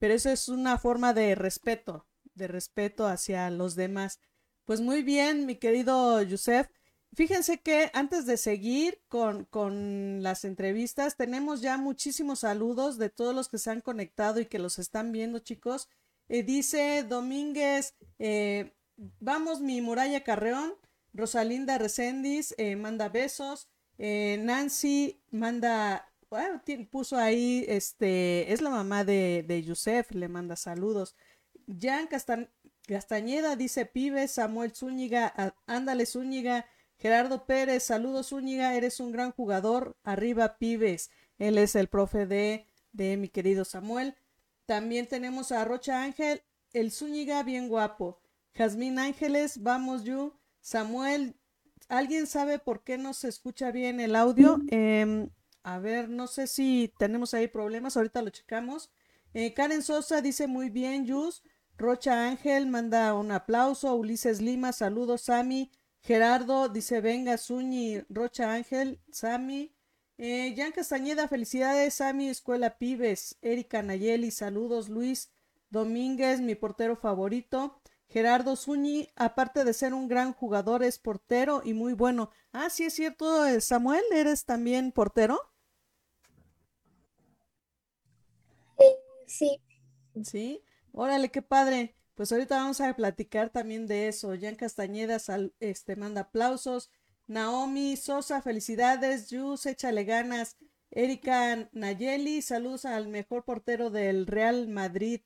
[0.00, 4.18] Pero eso es una forma de respeto, de respeto hacia los demás.
[4.64, 6.68] Pues muy bien, mi querido Yusef.
[7.14, 13.34] Fíjense que antes de seguir con, con las entrevistas, tenemos ya muchísimos saludos de todos
[13.34, 15.88] los que se han conectado y que los están viendo, chicos.
[16.28, 18.72] Eh, dice Domínguez, eh,
[19.18, 20.74] vamos mi Muralla Carreón,
[21.12, 26.09] Rosalinda Recendis eh, manda besos, Nancy manda,
[26.90, 31.16] puso ahí, este, es la mamá de, de Yusef, le manda saludos.
[31.66, 32.50] Jan Castan-
[32.86, 36.66] Castañeda dice pibes, Samuel Zúñiga, ándale Zúñiga,
[36.98, 41.10] Gerardo Pérez, saludos Zúñiga, eres un gran jugador, arriba pibes.
[41.38, 44.16] Él es el profe de de mi querido Samuel.
[44.66, 48.20] También tenemos a Rocha Ángel, el Zúñiga bien guapo.
[48.54, 50.32] Jazmín Ángeles, vamos you.
[50.60, 51.36] Samuel,
[51.88, 54.58] ¿alguien sabe por qué no se escucha bien el audio?
[54.68, 55.30] Em,
[55.62, 58.90] a ver, no sé si tenemos ahí problemas, ahorita lo checamos.
[59.34, 61.42] Eh, Karen Sosa dice muy bien, Yus.
[61.76, 63.94] Rocha Ángel manda un aplauso.
[63.94, 65.70] Ulises Lima, saludos, Sami.
[66.02, 69.74] Gerardo dice, venga, Suñi, Rocha Ángel, Sami.
[70.18, 73.38] Eh, Jan Castañeda, felicidades, Sami, Escuela Pibes.
[73.42, 75.30] Erika Nayeli, saludos, Luis
[75.70, 77.80] Domínguez, mi portero favorito.
[78.08, 82.30] Gerardo Zuñi, aparte de ser un gran jugador, es portero y muy bueno.
[82.52, 85.40] Ah, sí es cierto, eh, Samuel, ¿eres también portero?
[88.78, 88.96] Eh,
[89.30, 89.60] sí.
[90.24, 90.62] Sí,
[90.92, 91.96] órale, qué padre.
[92.14, 94.34] Pues ahorita vamos a platicar también de eso.
[94.38, 95.18] Jan Castañeda
[95.60, 96.90] este, manda aplausos.
[97.26, 99.30] Naomi Sosa, felicidades.
[99.30, 100.56] Yus, échale ganas.
[100.90, 105.20] Erika Nayeli, saludos al mejor portero del Real Madrid.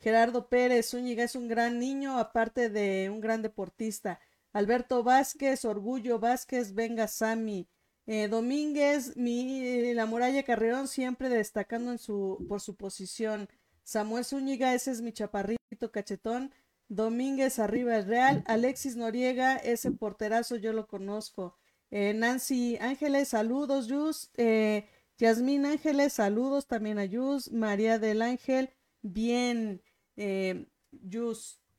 [0.00, 4.18] Gerardo Pérez Zúñiga es un gran niño, aparte de un gran deportista.
[4.52, 7.68] Alberto Vázquez, Orgullo Vázquez, venga Sami.
[8.12, 13.48] Eh, Domínguez, mi, la muralla Carreón siempre destacando en su, por su posición.
[13.84, 16.52] Samuel Zúñiga, ese es mi chaparrito cachetón.
[16.88, 18.42] Domínguez arriba es real.
[18.48, 21.56] Alexis Noriega, ese porterazo yo lo conozco.
[21.92, 24.32] Eh, Nancy Ángeles, saludos, Yus.
[24.36, 27.52] Eh, Yasmín Ángeles, saludos también a Yus.
[27.52, 28.70] María del Ángel,
[29.02, 29.84] bien.
[30.16, 30.66] Eh,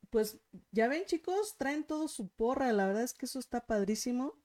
[0.08, 0.40] pues
[0.70, 4.41] ya ven chicos, traen todo su porra, la verdad es que eso está padrísimo.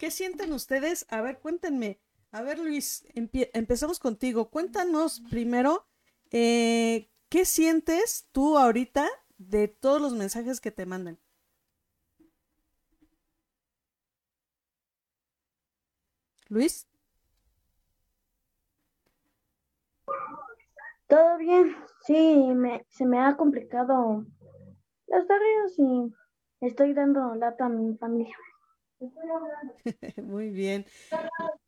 [0.00, 1.04] ¿Qué sienten ustedes?
[1.10, 2.00] A ver, cuéntenme.
[2.32, 4.48] A ver, Luis, empezamos contigo.
[4.48, 5.86] Cuéntanos primero,
[6.30, 11.18] eh, ¿qué sientes tú ahorita de todos los mensajes que te mandan?
[16.48, 16.86] Luis.
[21.08, 24.24] Todo bien, sí, me, se me ha complicado
[25.08, 26.10] las tareas y
[26.62, 28.34] estoy dando lata a mi familia.
[30.22, 30.86] Muy bien.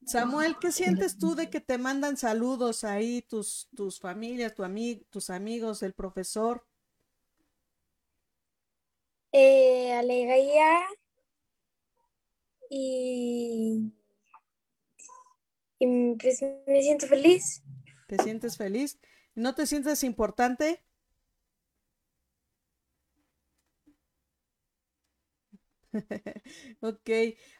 [0.06, 4.64] Samuel, ¿qué sientes tú de que te mandan saludos ahí tus, tus familias, tu
[5.10, 6.66] tus amigos, el profesor?
[9.32, 10.80] Eh, alegría
[12.68, 13.92] y,
[15.78, 17.62] y pues me siento feliz.
[18.08, 18.98] ¿Te sientes feliz?
[19.34, 20.84] ¿No te sientes importante?
[26.80, 27.10] ok,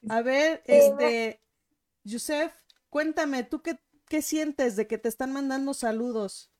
[0.08, 1.42] a ver, este,
[2.04, 2.52] Yusef,
[2.90, 6.50] cuéntame, ¿tú qué, qué sientes de que te están mandando saludos?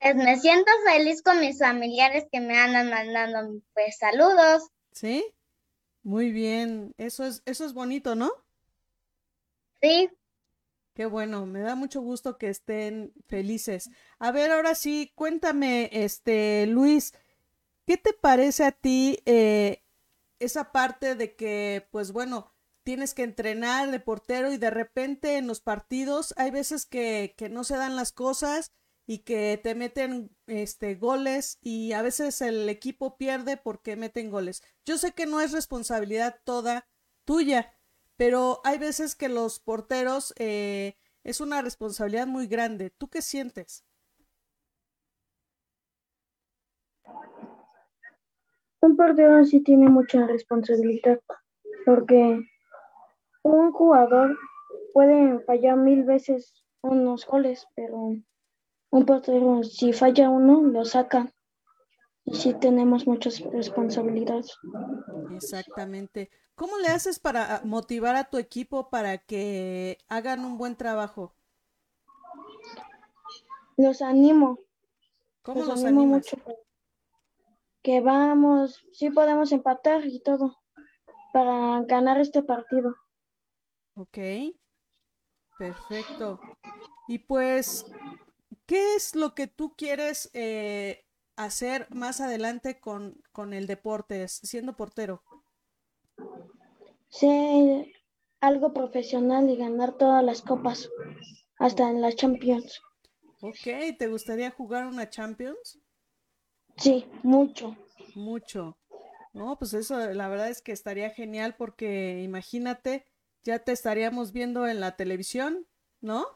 [0.00, 4.70] Pues me siento feliz con mis familiares que me andan mandando pues saludos.
[4.92, 5.24] ¿Sí?
[6.02, 8.30] Muy bien, eso es, eso es bonito, ¿no?
[9.82, 10.08] Sí.
[10.94, 13.90] Qué bueno, me da mucho gusto que estén felices.
[14.18, 17.12] A ver, ahora sí, cuéntame, este, Luis,
[17.86, 19.82] ¿qué te parece a ti eh,
[20.40, 25.46] esa parte de que, pues bueno, tienes que entrenar de portero y de repente en
[25.46, 28.72] los partidos hay veces que, que no se dan las cosas
[29.06, 34.62] y que te meten este goles y a veces el equipo pierde porque meten goles.
[34.84, 36.88] Yo sé que no es responsabilidad toda
[37.24, 37.72] tuya,
[38.16, 42.90] pero hay veces que los porteros eh, es una responsabilidad muy grande.
[42.90, 43.84] ¿Tú qué sientes?
[48.82, 51.20] Un portero sí tiene mucha responsabilidad
[51.84, 52.40] porque
[53.42, 54.38] un jugador
[54.92, 58.16] puede fallar mil veces unos goles, pero
[58.90, 61.32] un portero si falla uno lo saca
[62.24, 64.56] y sí tenemos muchas responsabilidades.
[65.34, 66.30] Exactamente.
[66.54, 71.34] ¿Cómo le haces para motivar a tu equipo para que hagan un buen trabajo?
[73.76, 74.58] Los animo.
[75.42, 76.36] ¿Cómo los, animo Mucho.
[77.82, 80.56] Que vamos, sí podemos empatar y todo
[81.32, 82.94] para ganar este partido.
[83.94, 84.18] Ok,
[85.58, 86.40] perfecto.
[87.08, 87.86] Y pues,
[88.66, 91.04] ¿qué es lo que tú quieres eh,
[91.36, 95.22] hacer más adelante con, con el deporte, siendo portero?
[97.10, 97.86] ser
[98.40, 100.88] algo profesional y ganar todas las copas,
[101.58, 102.80] hasta en la Champions.
[103.42, 105.78] Ok, ¿te gustaría jugar una Champions?
[106.80, 107.76] Sí, mucho.
[108.14, 108.76] Mucho.
[109.32, 113.06] No, pues eso la verdad es que estaría genial porque imagínate,
[113.44, 115.66] ya te estaríamos viendo en la televisión,
[116.00, 116.26] ¿no?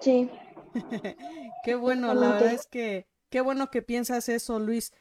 [0.00, 0.28] Sí.
[1.64, 4.92] qué bueno, la verdad es que qué bueno que piensas eso, Luis.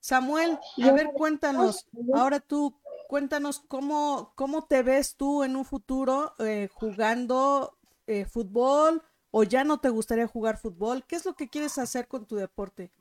[0.00, 6.32] Samuel, a ver, cuéntanos, ahora tú, cuéntanos cómo, cómo te ves tú en un futuro
[6.38, 11.04] eh, jugando eh, fútbol o ya no te gustaría jugar fútbol?
[11.06, 12.92] ¿Qué es lo que quieres hacer con tu deporte?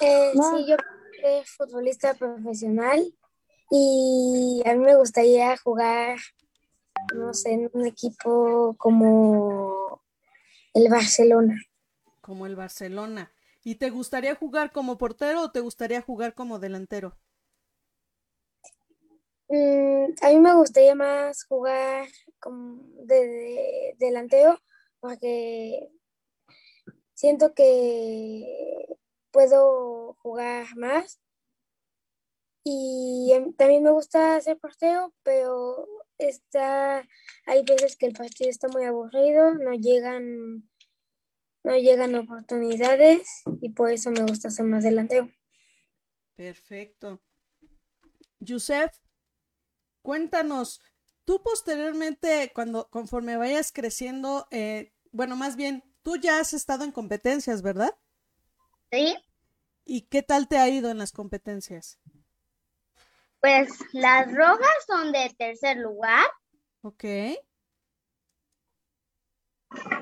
[0.00, 0.58] Eh, No.
[0.58, 0.76] Sí, yo
[1.20, 3.14] soy futbolista profesional
[3.70, 6.18] y a mí me gustaría jugar,
[7.14, 10.02] no sé, en un equipo como
[10.74, 11.60] el Barcelona.
[12.20, 13.32] Como el Barcelona.
[13.64, 17.18] ¿Y te gustaría jugar como portero o te gustaría jugar como delantero?
[19.48, 22.06] Mm, a mí me gustaría más jugar
[22.40, 24.58] como de, de- delantero
[25.00, 25.88] porque
[27.14, 28.77] siento que
[29.30, 31.20] puedo jugar más
[32.70, 35.86] y em, también me gusta ser portero, pero
[36.18, 37.06] está,
[37.46, 40.68] hay veces que el partido está muy aburrido, no llegan,
[41.64, 43.26] no llegan oportunidades
[43.62, 45.30] y por eso me gusta ser más delantero.
[46.36, 47.22] Perfecto.
[48.40, 48.92] Yusef,
[50.02, 50.82] cuéntanos,
[51.24, 56.92] tú posteriormente, cuando conforme vayas creciendo, eh, bueno, más bien, tú ya has estado en
[56.92, 57.96] competencias, ¿verdad?
[58.90, 59.16] ¿Sí?
[59.84, 61.98] ¿Y qué tal te ha ido en las competencias?
[63.40, 66.24] Pues las rojas son de tercer lugar,
[66.82, 67.04] Ok,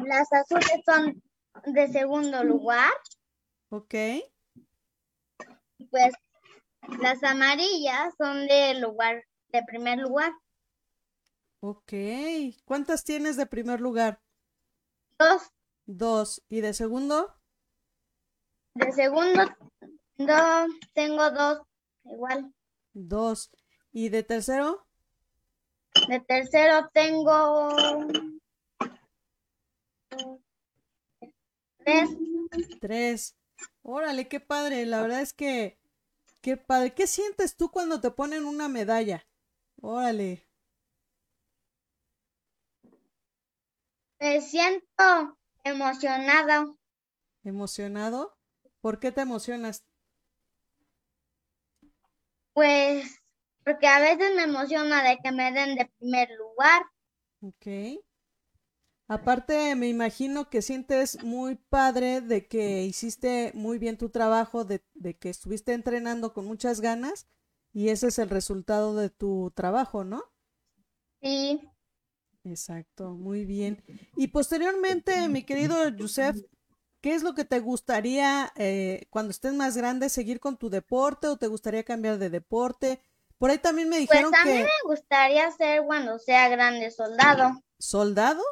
[0.06, 1.22] las azules son
[1.66, 2.92] de segundo lugar,
[3.70, 3.94] ok,
[5.78, 6.12] y pues
[7.02, 10.32] las amarillas son de lugar, de primer lugar.
[11.60, 11.92] ok.
[12.64, 14.22] ¿Cuántas tienes de primer lugar?
[15.18, 15.50] Dos
[15.88, 16.44] Dos.
[16.48, 17.40] ¿Y de segundo?
[18.76, 19.42] De segundo,
[20.18, 21.62] no, tengo dos
[22.04, 22.52] igual.
[22.92, 23.50] Dos.
[23.92, 24.86] ¿Y de tercero?
[26.08, 28.06] De tercero tengo
[31.78, 32.10] tres.
[32.80, 33.36] Tres.
[33.82, 34.84] Órale, qué padre.
[34.84, 35.78] La verdad es que,
[36.42, 36.92] qué padre.
[36.94, 39.26] ¿Qué sientes tú cuando te ponen una medalla?
[39.80, 40.46] Órale.
[44.18, 46.66] Me siento emocionada
[47.46, 48.35] ¿Emocionado?
[48.86, 49.84] ¿Por qué te emocionas?
[52.52, 53.20] Pues
[53.64, 56.82] porque a veces me emociona de que me den de primer lugar.
[57.42, 57.66] Ok.
[59.08, 64.84] Aparte, me imagino que sientes muy padre de que hiciste muy bien tu trabajo, de,
[64.94, 67.26] de que estuviste entrenando con muchas ganas
[67.72, 70.22] y ese es el resultado de tu trabajo, ¿no?
[71.20, 71.60] Sí,
[72.44, 73.82] Exacto, muy bien.
[74.16, 76.36] Y posteriormente, mi querido Yusef,
[77.06, 81.28] ¿qué es lo que te gustaría eh, cuando estés más grande, seguir con tu deporte
[81.28, 83.00] o te gustaría cambiar de deporte?
[83.38, 86.90] Por ahí también me pues dijeron a mí que me gustaría ser cuando sea grande
[86.90, 87.62] soldado.
[87.78, 88.42] soldado.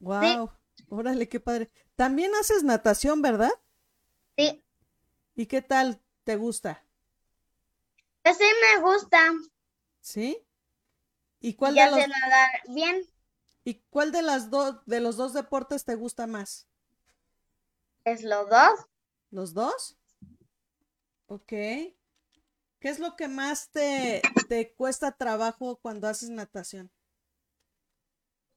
[0.00, 0.50] Wow,
[0.90, 1.70] órale, qué padre.
[1.96, 3.52] También haces natación, ¿verdad?
[4.36, 4.62] Sí,
[5.34, 5.98] ¿Y qué tal?
[6.24, 6.84] ¿Te gusta?
[8.22, 9.32] pues sí me gusta.
[10.02, 10.46] ¿Sí?
[11.40, 13.08] ¿Y cuál de los nadar bien.
[13.64, 16.66] y cuál de las dos de los dos deportes te gusta más?
[18.04, 18.86] Es los dos.
[19.30, 19.96] ¿Los dos?
[21.26, 21.48] Ok.
[21.48, 21.94] ¿Qué
[22.80, 26.90] es lo que más te, te cuesta trabajo cuando haces natación?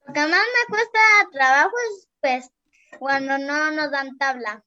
[0.08, 1.00] Lo que más me cuesta
[1.32, 2.52] trabajo es pues
[3.00, 4.64] cuando no nos dan tabla.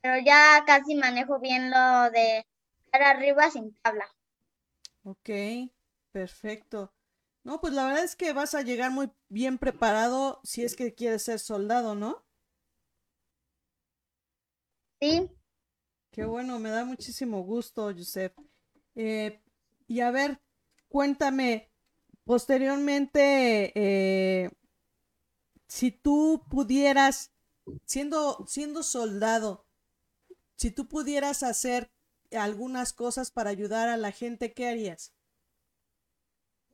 [0.00, 2.46] Pero ya casi manejo bien lo de
[2.84, 4.08] estar arriba sin tabla.
[5.04, 5.30] Ok,
[6.10, 6.92] perfecto.
[7.44, 10.94] No, pues la verdad es que vas a llegar muy bien preparado si es que
[10.94, 12.24] quieres ser soldado, ¿no?
[15.02, 15.28] Sí,
[16.12, 18.38] Qué bueno, me da muchísimo gusto, Josep.
[18.94, 19.42] Eh,
[19.88, 20.40] y a ver,
[20.88, 21.72] cuéntame,
[22.22, 24.50] posteriormente, eh,
[25.66, 27.32] si tú pudieras,
[27.84, 29.66] siendo, siendo soldado,
[30.54, 31.90] si tú pudieras hacer
[32.30, 35.12] algunas cosas para ayudar a la gente, ¿qué harías?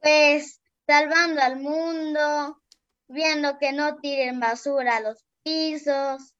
[0.02, 2.60] pues salvando al mundo,
[3.08, 6.34] viendo que no tiren basura a los pisos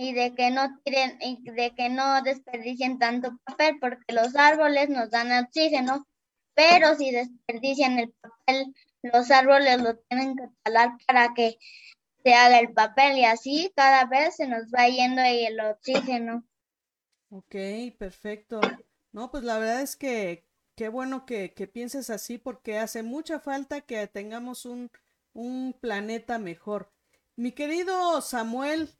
[0.00, 4.88] y de que no tiren y de que no desperdicien tanto papel porque los árboles
[4.88, 6.06] nos dan oxígeno,
[6.54, 11.58] pero si desperdician el papel, los árboles lo tienen que talar para que
[12.24, 16.44] se haga el papel y así cada vez se nos va yendo el oxígeno.
[17.28, 17.54] Ok,
[17.98, 18.62] perfecto.
[19.12, 20.46] No, pues la verdad es que
[20.76, 24.90] qué bueno que, que pienses así porque hace mucha falta que tengamos un,
[25.34, 26.90] un planeta mejor.
[27.36, 28.90] Mi querido Samuel,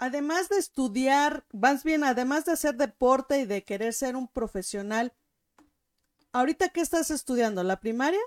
[0.00, 5.12] además de estudiar, más bien, además de hacer deporte y de querer ser un profesional,
[6.32, 7.62] ¿ahorita qué estás estudiando?
[7.62, 8.20] ¿La primaria?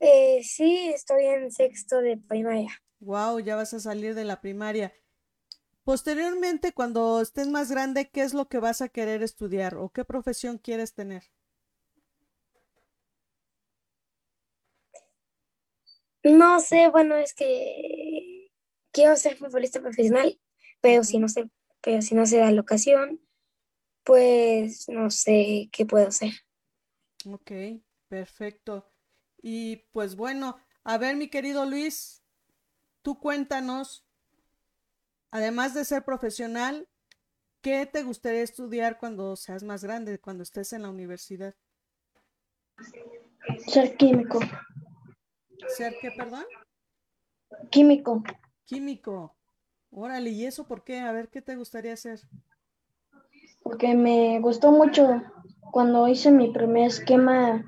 [0.00, 2.70] Eh, sí, estoy en sexto de primaria.
[3.00, 4.92] Wow, ya vas a salir de la primaria.
[5.84, 10.04] Posteriormente, cuando estés más grande, ¿qué es lo que vas a querer estudiar o qué
[10.04, 11.24] profesión quieres tener?
[16.24, 18.03] No sé, bueno, es que
[18.94, 20.40] quiero ser futbolista profesional,
[20.80, 21.50] pero si no sé,
[21.82, 23.20] pero si no se da la ocasión,
[24.04, 26.30] pues no sé qué puedo hacer.
[27.26, 27.50] Ok,
[28.08, 28.90] perfecto.
[29.42, 32.22] Y pues bueno, a ver, mi querido Luis,
[33.02, 34.06] tú cuéntanos,
[35.30, 36.88] además de ser profesional,
[37.60, 41.54] ¿qué te gustaría estudiar cuando seas más grande, cuando estés en la universidad?
[43.66, 44.38] Ser químico.
[45.68, 46.44] ¿Ser qué, perdón?
[47.70, 48.22] Químico.
[48.64, 49.34] Químico.
[49.90, 51.00] Órale, ¿y eso por qué?
[51.00, 52.20] A ver, ¿qué te gustaría hacer?
[53.62, 55.22] Porque me gustó mucho
[55.72, 57.64] cuando hice mi primer esquema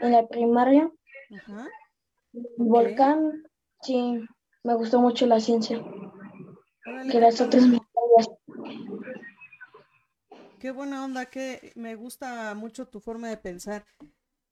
[0.00, 0.90] en la primaria.
[1.34, 1.68] Ajá.
[2.56, 3.44] Volcán,
[3.82, 4.20] sí,
[4.64, 5.82] me gustó mucho la ciencia.
[6.86, 7.64] Órale, Que las otras.
[10.58, 13.84] Qué buena onda, que me gusta mucho tu forma de pensar.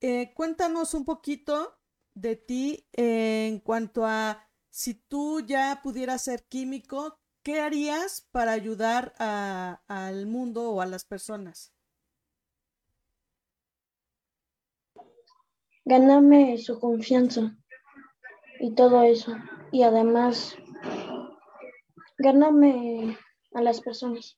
[0.00, 1.78] Eh, cuéntanos un poquito
[2.14, 4.45] de ti eh, en cuanto a
[4.76, 10.86] si tú ya pudieras ser químico, ¿qué harías para ayudar a- al mundo o a
[10.86, 11.72] las personas?
[15.86, 17.56] ganarme su confianza
[18.60, 19.34] y todo eso.
[19.72, 20.56] Y además,
[22.18, 23.16] ganarme
[23.54, 24.36] a las personas.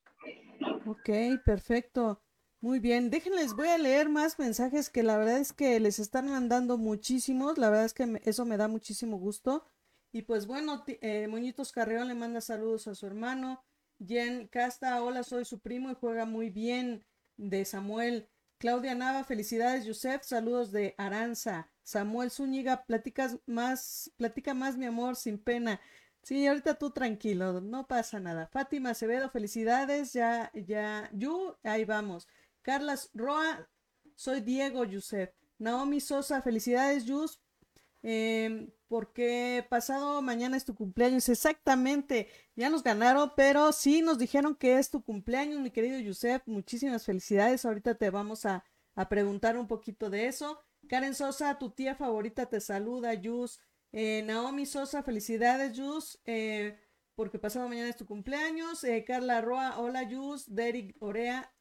[0.84, 1.09] Ok,
[1.45, 2.22] perfecto.
[2.61, 3.11] Muy bien.
[3.11, 7.59] Déjenles, voy a leer más mensajes que la verdad es que les están mandando muchísimos.
[7.59, 9.64] La verdad es que me- eso me da muchísimo gusto.
[10.12, 13.64] Y pues bueno, eh, Moñitos Carreón le manda saludos a su hermano.
[14.04, 17.04] Jen Casta, hola, soy su primo y juega muy bien.
[17.36, 18.28] De Samuel.
[18.59, 21.70] Claudia Nava, felicidades, Yusef, saludos de Aranza.
[21.84, 25.80] Samuel Zúñiga, platicas más, platica más, mi amor, sin pena.
[26.22, 28.48] Sí, ahorita tú tranquilo, no pasa nada.
[28.48, 32.26] Fátima Acevedo, felicidades, ya, ya, Yu, ahí vamos.
[32.62, 33.68] Carlas Roa,
[34.16, 35.30] soy Diego Yusef.
[35.59, 37.40] Naomi Sosa, felicidades, Yus,
[38.02, 44.55] em, porque pasado mañana es tu cumpleaños, exactamente, ya nos ganaron, pero sí nos dijeron
[44.57, 48.64] que es tu cumpleaños, mi querido Yusef, muchísimas felicidades, ahorita te vamos a,
[48.95, 50.59] a preguntar un poquito de eso.
[50.89, 53.61] Karen Sosa, tu tía favorita te saluda, Yus.
[53.93, 56.78] Eh, Naomi Sosa, felicidades, Yus, eh,
[57.14, 58.84] porque pasado mañana es tu cumpleaños.
[58.84, 60.55] Eh, Carla Roa, hola, Yus.
[60.55, 61.53] Derek Orea,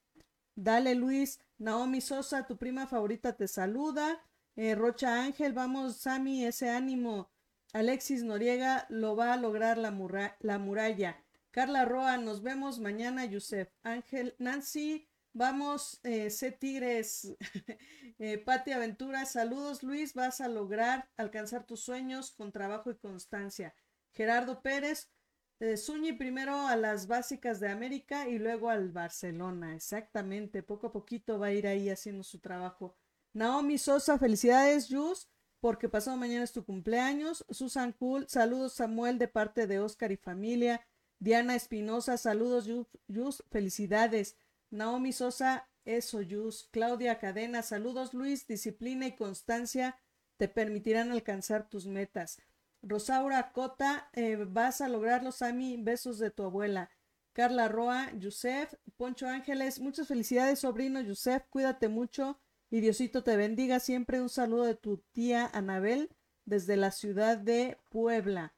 [0.55, 1.39] dale, Luis.
[1.57, 4.23] Naomi Sosa, tu prima favorita te saluda.
[4.58, 7.30] Eh, Rocha Ángel, vamos, Sammy, ese ánimo.
[7.74, 11.24] Alexis Noriega lo va a lograr la, muralla.
[11.51, 13.70] Carla Roa, nos vemos mañana, Yusef.
[13.84, 17.38] Ángel, Nancy, vamos, eh, C Tigres.
[18.18, 23.76] eh, Pati Aventura, saludos, Luis, vas a lograr alcanzar tus sueños con trabajo y constancia.
[24.12, 25.12] Gerardo Pérez,
[25.60, 25.76] eh,
[26.18, 29.76] primero a las básicas de América y luego al Barcelona.
[29.76, 32.95] Exactamente, poco a poquito va a ir ahí haciendo su trabajo.
[33.38, 35.29] Naomi Sosa, felicidades, Yus,
[35.59, 37.45] porque pasado mañana es tu cumpleaños.
[37.51, 40.88] Susan Cool, saludos, Samuel, de parte de Oscar y familia.
[41.19, 42.65] Diana Espinosa, saludos,
[43.07, 44.38] Yus, felicidades.
[44.71, 46.67] Naomi Sosa, eso, Yus.
[46.71, 49.99] Claudia Cadena, saludos, Luis, disciplina y constancia
[50.38, 52.41] te permitirán alcanzar tus metas.
[52.81, 56.89] Rosaura Cota, eh, vas a lograrlo, Sami, besos de tu abuela.
[57.33, 62.39] Carla Roa, Yusef, Poncho Ángeles, muchas felicidades, sobrino Yusef, cuídate mucho
[62.70, 63.80] y Diosito te bendiga.
[63.80, 66.09] Siempre un saludo de tu tía Anabel
[66.45, 68.53] desde la ciudad de Puebla.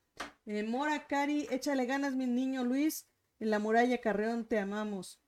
[0.45, 3.07] Eh, Mora Cari, échale ganas, mi niño Luis,
[3.39, 5.21] en la muralla Carreón te amamos.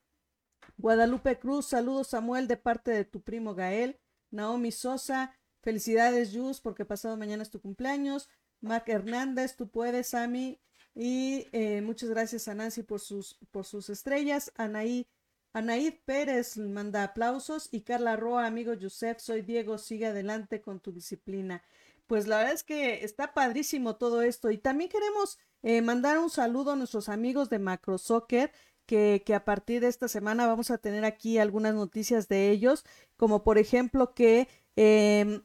[0.76, 4.00] Guadalupe Cruz, saludos Samuel de parte de tu primo Gael.
[4.30, 8.28] Naomi Sosa, felicidades Yus porque pasado mañana es tu cumpleaños.
[8.60, 10.60] Mac Hernández, tú puedes, Sammy.
[10.94, 14.52] Y eh, muchas gracias a Nancy por sus, por sus estrellas.
[14.56, 15.06] Anaí,
[15.52, 17.68] Anaid Pérez manda aplausos.
[17.72, 21.62] Y Carla Roa, amigo Yusef, soy Diego, sigue adelante con tu disciplina.
[22.06, 24.50] Pues la verdad es que está padrísimo todo esto.
[24.50, 28.52] Y también queremos eh, mandar un saludo a nuestros amigos de Macro Soccer
[28.86, 32.84] que, que, a partir de esta semana vamos a tener aquí algunas noticias de ellos,
[33.16, 35.42] como por ejemplo que eh,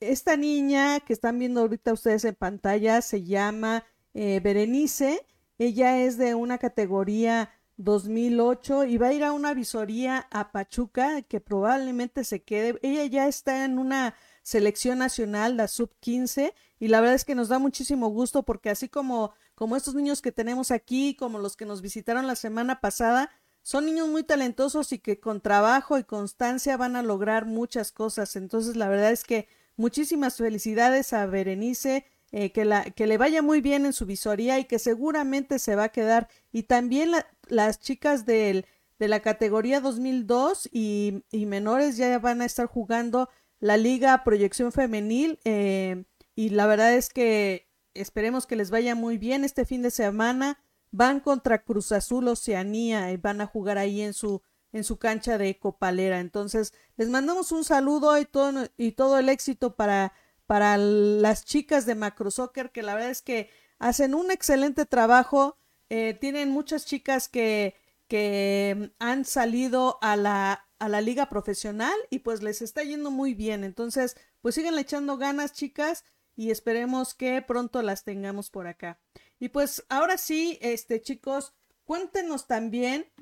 [0.00, 3.84] esta niña que están viendo ahorita ustedes en pantalla se llama
[4.14, 5.26] eh, Berenice,
[5.58, 11.22] ella es de una categoría 2008 y va a ir a una visoría a Pachuca
[11.22, 16.88] que probablemente se quede, ella ya está en una selección nacional, la sub 15, y
[16.88, 20.32] la verdad es que nos da muchísimo gusto porque así como, como estos niños que
[20.32, 23.30] tenemos aquí, como los que nos visitaron la semana pasada,
[23.62, 28.34] son niños muy talentosos y que con trabajo y constancia van a lograr muchas cosas.
[28.36, 33.42] Entonces, la verdad es que muchísimas felicidades a Berenice, eh, que, la, que le vaya
[33.42, 36.28] muy bien en su visoría y que seguramente se va a quedar.
[36.50, 38.66] Y también la, las chicas del,
[38.98, 43.28] de la categoría 2002 y, y menores ya van a estar jugando
[43.60, 45.38] la Liga Proyección Femenil.
[45.44, 49.90] Eh, y la verdad es que esperemos que les vaya muy bien este fin de
[49.90, 50.58] semana.
[50.90, 54.42] Van contra Cruz Azul Oceanía y van a jugar ahí en su
[54.72, 56.20] en su cancha de Copalera.
[56.20, 60.12] Entonces, les mandamos un saludo y todo, y todo el éxito para,
[60.46, 65.56] para las chicas de Macro Soccer, que la verdad es que hacen un excelente trabajo.
[65.90, 67.74] Eh, tienen muchas chicas que,
[68.08, 73.34] que han salido a la, a la liga profesional y pues les está yendo muy
[73.34, 73.64] bien.
[73.64, 76.04] Entonces, pues sigan echando ganas, chicas,
[76.36, 79.00] y esperemos que pronto las tengamos por acá.
[79.40, 81.52] Y pues ahora sí, este chicos,
[81.84, 83.12] cuéntenos también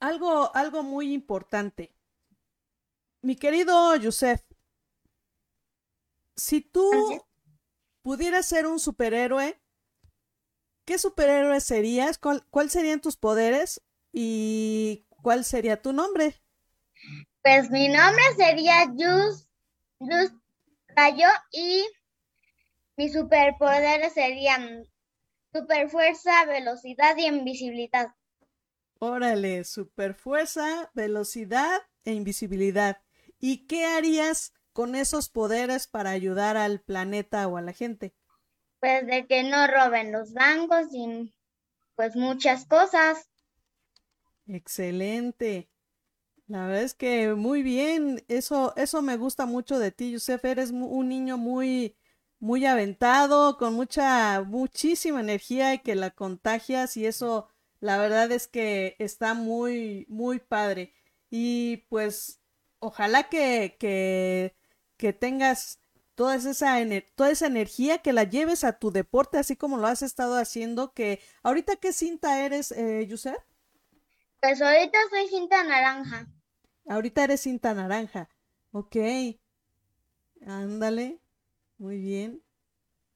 [0.00, 1.94] algo, algo muy importante.
[3.22, 4.42] Mi querido Yusef,
[6.36, 6.90] si tú
[8.02, 9.61] pudieras ser un superhéroe,
[10.84, 12.18] ¿qué superhéroe serías?
[12.18, 13.82] ¿Cuál, serían tus poderes?
[14.12, 16.42] ¿Y cuál sería tu nombre?
[17.42, 19.48] Pues mi nombre sería Yus,
[20.00, 20.32] Yus
[20.94, 21.84] Rayo y
[22.96, 24.84] mis superpoderes serían
[25.52, 28.14] superfuerza, velocidad y invisibilidad.
[28.98, 33.02] Órale, super fuerza, velocidad e invisibilidad.
[33.40, 38.14] ¿Y qué harías con esos poderes para ayudar al planeta o a la gente?
[38.82, 41.32] Pues de que no roben los bancos y
[41.94, 43.28] pues muchas cosas.
[44.48, 45.68] Excelente.
[46.48, 50.44] La verdad es que muy bien, eso, eso me gusta mucho de ti, Yusef.
[50.44, 51.96] Eres un niño muy,
[52.40, 58.48] muy aventado, con mucha, muchísima energía y que la contagias y eso la verdad es
[58.48, 60.92] que está muy, muy padre.
[61.30, 62.40] Y pues
[62.80, 64.56] ojalá que, que,
[64.96, 65.81] que tengas
[66.14, 66.78] toda esa,
[67.14, 70.92] toda esa energía, que la lleves a tu deporte, así como lo has estado haciendo.
[70.92, 73.38] Que ahorita, ¿qué cinta eres, eh, Yusef?
[74.40, 76.26] Pues ahorita soy cinta naranja.
[76.86, 78.28] Ahorita eres cinta naranja.
[78.72, 78.96] Ok.
[80.46, 81.20] Ándale.
[81.78, 82.42] Muy bien.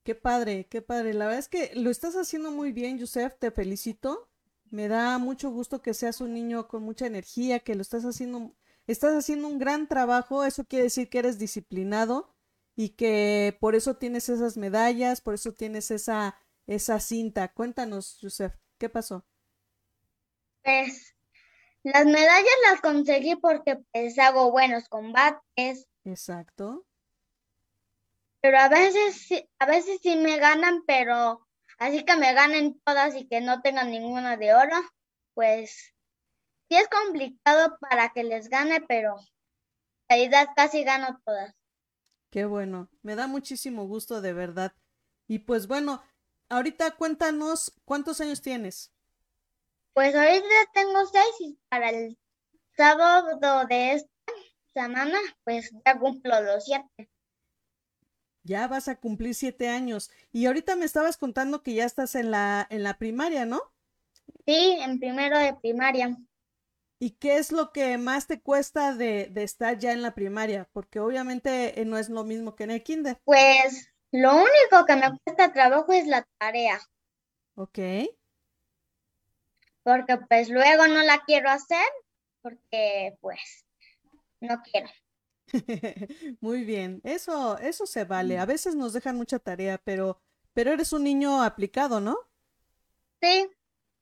[0.05, 1.14] Qué padre, qué padre.
[1.14, 3.36] La verdad es que lo estás haciendo muy bien, Yusef.
[3.38, 4.28] Te felicito.
[4.70, 8.53] Me da mucho gusto que seas un niño con mucha energía, que lo estás haciendo,
[8.86, 12.36] estás haciendo un gran trabajo, eso quiere decir que eres disciplinado
[12.76, 17.48] y que por eso tienes esas medallas, por eso tienes esa, esa cinta.
[17.48, 19.24] Cuéntanos, Yusef, ¿qué pasó?
[20.62, 21.14] Pues
[21.82, 25.88] las medallas las conseguí porque pues hago buenos combates.
[26.04, 26.84] Exacto.
[28.40, 31.46] Pero a veces, a veces sí me ganan, pero
[31.78, 34.76] Así que me ganen todas y que no tengan ninguna de oro,
[35.34, 35.94] pues
[36.68, 39.26] sí es complicado para que les gane, pero en
[40.08, 41.54] realidad casi gano todas.
[42.30, 44.72] Qué bueno, me da muchísimo gusto de verdad.
[45.26, 46.02] Y pues bueno,
[46.48, 48.92] ahorita cuéntanos cuántos años tienes.
[49.94, 52.16] Pues ahorita tengo seis y para el
[52.76, 54.10] sábado de esta
[54.74, 57.10] semana, pues ya cumplo los siete.
[58.44, 60.10] Ya vas a cumplir siete años.
[60.32, 63.60] Y ahorita me estabas contando que ya estás en la, en la primaria, ¿no?
[64.46, 66.16] Sí, en primero de primaria.
[66.99, 70.68] ¿Y qué es lo que más te cuesta de, de estar ya en la primaria?
[70.72, 73.20] Porque obviamente eh, no es lo mismo que en el kinder.
[73.24, 76.80] Pues lo único que me cuesta trabajo es la tarea.
[77.57, 77.78] Ok.
[79.82, 81.86] Porque pues luego no la quiero hacer
[82.42, 83.64] porque pues
[84.40, 84.88] no quiero.
[86.40, 88.38] Muy bien, eso, eso se vale.
[88.38, 90.20] A veces nos dejan mucha tarea, pero,
[90.53, 92.16] pero eres un niño aplicado, ¿no?
[93.20, 93.51] Sí.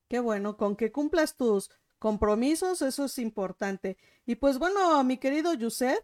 [0.09, 1.71] Qué bueno, con que cumplas tus
[2.05, 3.97] compromisos, eso es importante.
[4.27, 6.01] Y pues bueno, mi querido Yusef,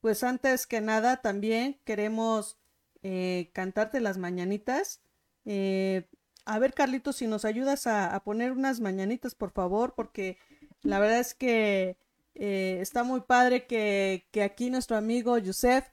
[0.00, 2.56] pues antes que nada también queremos
[3.02, 5.02] eh, cantarte las mañanitas.
[5.44, 6.08] Eh,
[6.46, 10.38] a ver, Carlitos, si nos ayudas a, a poner unas mañanitas, por favor, porque
[10.80, 11.98] la verdad es que
[12.34, 15.84] eh, está muy padre que, aquí nuestro amigo Yusef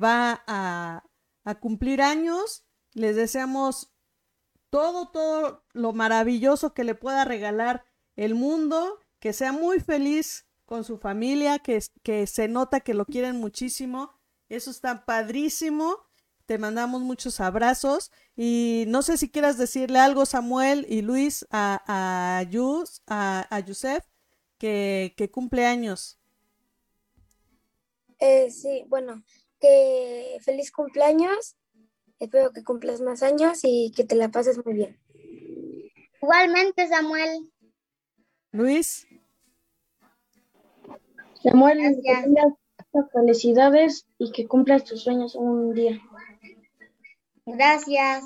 [0.00, 1.02] va a,
[1.58, 2.64] cumplir años.
[2.92, 3.92] Les deseamos
[4.70, 7.84] todo, todo lo maravilloso que le pueda regalar
[8.16, 13.04] el mundo, que sea muy feliz con su familia, que, que se nota que lo
[13.06, 14.18] quieren muchísimo.
[14.48, 15.96] Eso está padrísimo.
[16.46, 21.82] Te mandamos muchos abrazos y no sé si quieras decirle algo, Samuel y Luis, a,
[21.86, 24.04] a, Yus, a, a Yusef
[24.58, 26.20] que, que cumple años.
[28.20, 29.24] Eh, sí, bueno,
[29.60, 31.56] que feliz cumpleaños.
[32.18, 34.98] Espero que cumplas más años y que te la pases muy bien.
[36.22, 37.52] Igualmente, Samuel.
[38.52, 39.06] Luis.
[41.42, 41.96] Samuel,
[43.12, 46.00] felicidades y que cumplas tus sueños un día.
[47.44, 48.24] Gracias.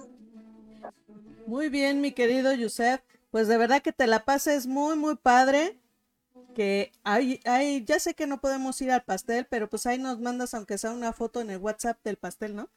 [1.47, 3.01] Muy bien, mi querido Yusef.
[3.31, 5.79] Pues de verdad que te la pases muy, muy padre
[6.55, 10.19] que hay, hay, ya sé que no podemos ir al pastel, pero pues ahí nos
[10.19, 12.69] mandas aunque sea una foto en el WhatsApp del pastel, ¿no?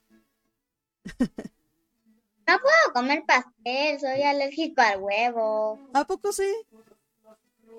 [2.46, 5.80] No puedo comer pastel, soy alérgico al huevo.
[5.94, 6.54] ¿A poco sí?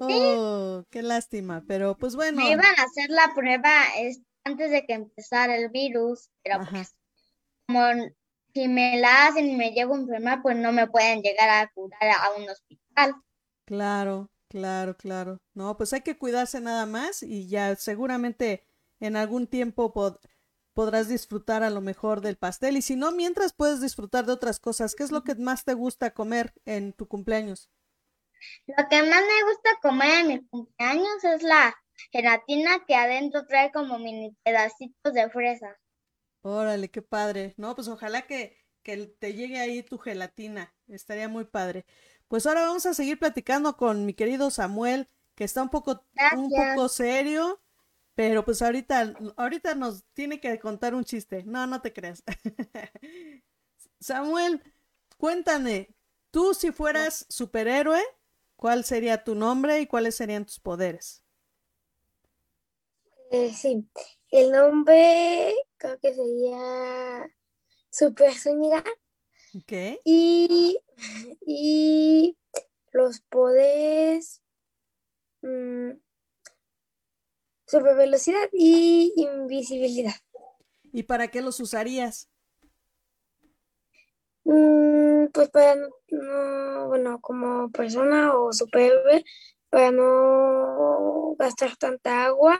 [0.00, 2.42] Oh, qué lástima, pero pues bueno.
[2.42, 3.70] Me iban a hacer la prueba
[4.44, 6.94] antes de que empezara el virus, pero pues
[7.66, 7.82] como
[8.52, 11.70] si me la hacen y me llevo a enfermar, pues no me pueden llegar a
[11.74, 13.14] curar a un hospital.
[13.64, 15.38] Claro, claro, claro.
[15.54, 18.64] No, pues hay que cuidarse nada más y ya seguramente
[19.00, 19.92] en algún tiempo
[20.74, 24.60] podrás disfrutar a lo mejor del pastel y si no, mientras puedes disfrutar de otras
[24.60, 24.94] cosas.
[24.94, 27.70] ¿Qué es lo que más te gusta comer en tu cumpleaños?
[28.66, 31.74] Lo que más me gusta comer en mi cumpleaños es la
[32.10, 35.76] gelatina que adentro trae como mini pedacitos de fresa.
[36.42, 37.54] Órale, qué padre.
[37.56, 40.74] No, pues ojalá que, que te llegue ahí tu gelatina.
[40.88, 41.86] Estaría muy padre.
[42.28, 46.04] Pues ahora vamos a seguir platicando con mi querido Samuel, que está un poco,
[46.36, 47.60] un poco serio,
[48.14, 51.42] pero pues ahorita, ahorita nos tiene que contar un chiste.
[51.44, 52.22] No, no te creas.
[54.00, 54.62] Samuel,
[55.16, 55.94] cuéntame,
[56.30, 58.02] tú si fueras superhéroe,
[58.56, 61.22] ¿cuál sería tu nombre y cuáles serían tus poderes?
[63.30, 63.88] Eh, sí,
[64.30, 67.28] el nombre creo que sería
[67.90, 68.84] Super Zúñiga.
[70.04, 70.78] Y,
[71.46, 72.36] y
[72.92, 74.42] los poderes
[75.42, 75.90] mm,
[77.66, 80.14] super velocidad y invisibilidad.
[80.92, 82.28] ¿Y para qué los usarías?
[84.44, 89.24] Mm, pues para no, bueno, como persona o superhéroe,
[89.70, 92.58] para no gastar tanta agua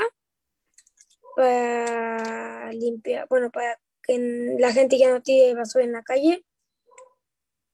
[1.37, 6.45] para limpiar, bueno, para que la gente ya no tire basura en la calle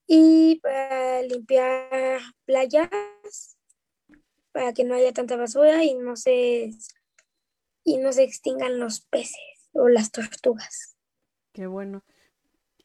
[0.06, 3.56] y para limpiar playas
[4.52, 6.72] para que no haya tanta basura y no se
[7.84, 10.96] y no se extingan los peces o las tortugas.
[11.52, 12.04] Qué bueno.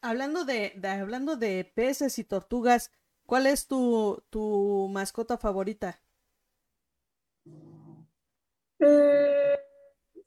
[0.05, 2.91] Hablando de, hablando de peces y tortugas,
[3.25, 5.99] ¿cuál es tu, tu mascota favorita?
[8.77, 8.85] Mm,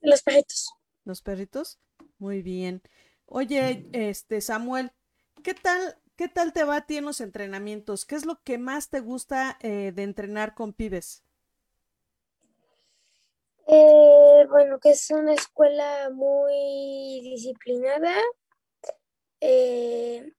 [0.01, 0.75] los perritos.
[1.05, 1.79] ¿Los perritos?
[2.19, 2.83] Muy bien.
[3.27, 4.91] Oye, este Samuel,
[5.45, 8.05] ¿qué tal, qué tal te va a ti en los entrenamientos?
[8.05, 11.23] ¿Qué es lo que más te gusta eh, de entrenar con pibes?
[13.69, 18.17] Eh, bueno, que es una escuela muy disciplinada,
[19.41, 20.33] eh,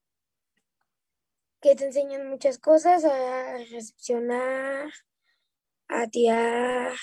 [1.62, 4.92] que te enseñan muchas cosas, a recepcionar,
[5.88, 6.94] a tirar,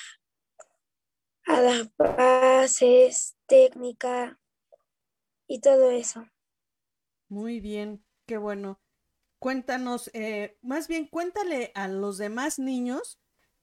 [1.47, 4.39] a dar pases, técnica
[5.47, 6.25] y todo eso.
[7.29, 8.81] Muy bien, qué bueno.
[9.39, 13.21] Cuéntanos, eh, más bien cuéntale a los demás niños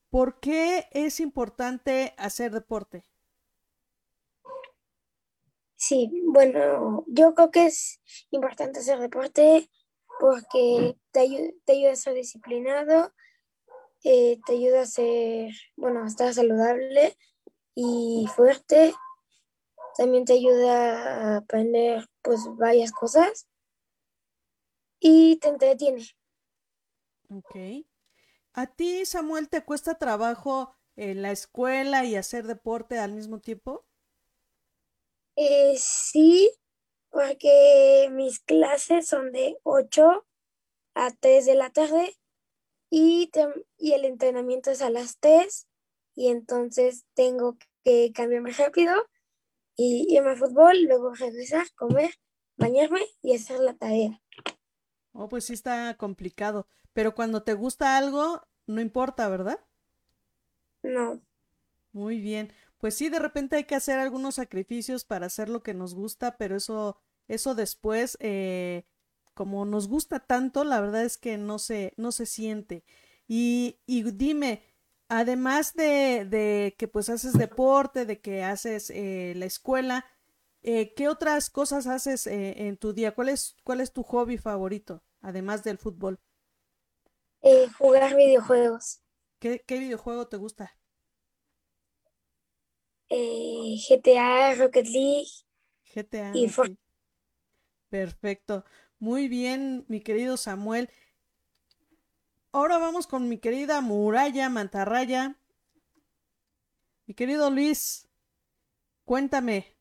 [0.09, 3.03] por qué es importante hacer deporte.
[5.85, 7.99] Sí, bueno, yo creo que es
[8.31, 9.69] importante hacer deporte
[10.17, 13.13] porque te, ayuda, te ayuda a ser disciplinado,
[14.05, 17.17] eh, te ayuda a ser, bueno, a estar saludable
[17.75, 18.93] y fuerte.
[19.97, 23.49] También te ayuda a aprender pues varias cosas
[25.01, 26.07] y te entretiene.
[27.29, 27.57] Ok.
[28.53, 33.85] ¿A ti, Samuel, te cuesta trabajo en la escuela y hacer deporte al mismo tiempo?
[35.35, 36.51] Eh, sí,
[37.09, 40.25] porque mis clases son de 8
[40.95, 42.17] a 3 de la tarde
[42.89, 43.31] y,
[43.77, 45.67] y el entrenamiento es a las 3
[46.15, 48.93] y entonces tengo que cambiarme rápido
[49.75, 52.11] y irme al fútbol, luego regresar, comer,
[52.57, 54.21] bañarme y hacer la tarea.
[55.13, 59.59] Oh, pues sí está complicado, pero cuando te gusta algo, no importa, ¿verdad?
[60.83, 61.21] No.
[61.91, 62.51] Muy bien.
[62.83, 66.35] Pues sí, de repente hay que hacer algunos sacrificios para hacer lo que nos gusta,
[66.35, 66.97] pero eso,
[67.29, 68.83] eso después, eh,
[69.33, 72.83] como nos gusta tanto, la verdad es que no se, no se siente.
[73.25, 74.63] Y, y dime,
[75.07, 80.05] además de, de, que pues haces deporte, de que haces eh, la escuela,
[80.61, 83.15] eh, ¿qué otras cosas haces eh, en tu día?
[83.15, 86.19] ¿Cuál es, ¿Cuál es tu hobby favorito, además del fútbol?
[87.77, 88.99] jugar videojuegos.
[89.39, 90.75] ¿Qué, ¿Qué, videojuego te gusta?
[93.15, 95.29] GTA, Rocket League.
[95.93, 96.31] GTA.
[96.33, 96.49] Y
[97.89, 98.65] Perfecto.
[98.99, 100.89] Muy bien, mi querido Samuel.
[102.51, 105.37] Ahora vamos con mi querida Muralla Mantarraya.
[107.05, 108.07] Mi querido Luis,
[109.05, 109.75] cuéntame.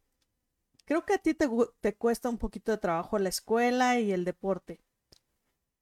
[0.85, 1.49] Creo que a ti te,
[1.81, 4.81] te, cuesta un poquito de trabajo la escuela y el deporte.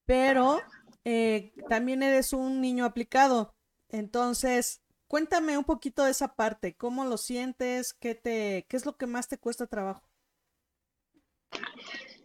[0.05, 0.61] Pero
[1.05, 3.57] eh, también eres un niño aplicado.
[3.89, 6.77] Entonces, cuéntame un poquito de esa parte.
[6.77, 7.93] ¿Cómo lo sientes?
[7.93, 10.09] ¿Qué, te, qué es lo que más te cuesta trabajo?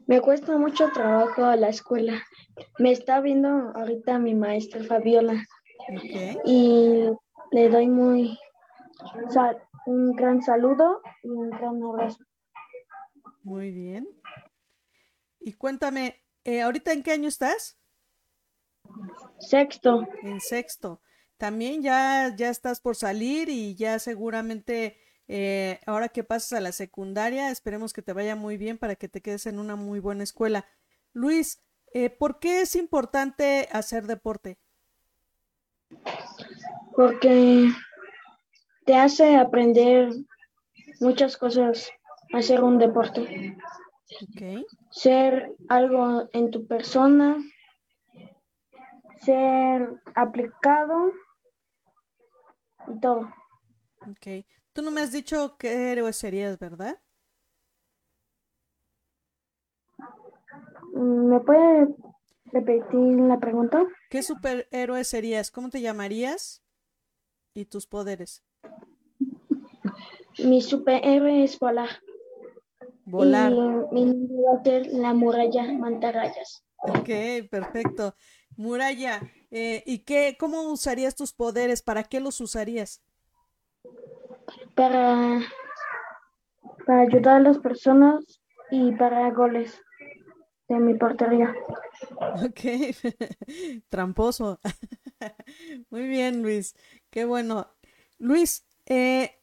[0.06, 2.22] Me cuesta mucho trabajo a la escuela.
[2.78, 5.44] Me está viendo ahorita mi maestra Fabiola
[6.46, 7.10] y
[7.52, 8.38] le doy muy
[9.88, 12.24] un gran saludo y un gran abrazo.
[13.42, 14.08] Muy bien.
[15.40, 17.80] Y cuéntame, eh, ¿ahorita en qué año estás?
[19.40, 21.02] Sexto, En sexto.
[21.38, 26.72] También ya, ya estás por salir y ya seguramente eh, ahora que pasas a la
[26.72, 30.24] secundaria, esperemos que te vaya muy bien para que te quedes en una muy buena
[30.24, 30.66] escuela.
[31.14, 31.64] Luis,
[31.94, 34.58] eh, ¿por qué es importante hacer deporte?
[36.96, 37.70] porque
[38.86, 40.10] te hace aprender
[41.00, 41.90] muchas cosas,
[42.34, 43.58] hacer un deporte,
[44.22, 47.38] Ok, ser algo en tu persona,
[49.22, 51.12] ser aplicado
[52.88, 53.30] y todo.
[54.02, 54.46] ok.
[54.74, 57.00] Tú no me has dicho qué héroe serías, ¿verdad?
[60.94, 61.88] Mm, ¿Me puede
[62.52, 63.86] repetir la pregunta?
[64.10, 65.52] ¿Qué superhéroe serías?
[65.52, 66.62] ¿Cómo te llamarías?
[67.54, 68.44] ¿Y tus poderes?
[70.40, 71.90] Mi superhéroe es volar.
[73.06, 73.52] Volar.
[73.54, 73.56] Y
[73.94, 76.66] mi nombre va a ser la muralla mantarrayas.
[76.78, 77.10] Ok,
[77.50, 78.16] perfecto.
[78.58, 79.22] Muralla,
[79.58, 81.82] eh, ¿y qué, cómo usarías tus poderes?
[81.82, 83.02] ¿Para qué los usarías?
[84.76, 85.40] Para,
[86.86, 89.82] para ayudar a las personas y para goles
[90.68, 91.56] de mi portería.
[92.44, 92.60] Ok,
[93.90, 94.60] tramposo.
[95.90, 96.76] Muy bien, Luis.
[97.10, 97.72] Qué bueno.
[98.18, 99.40] Luis, eh,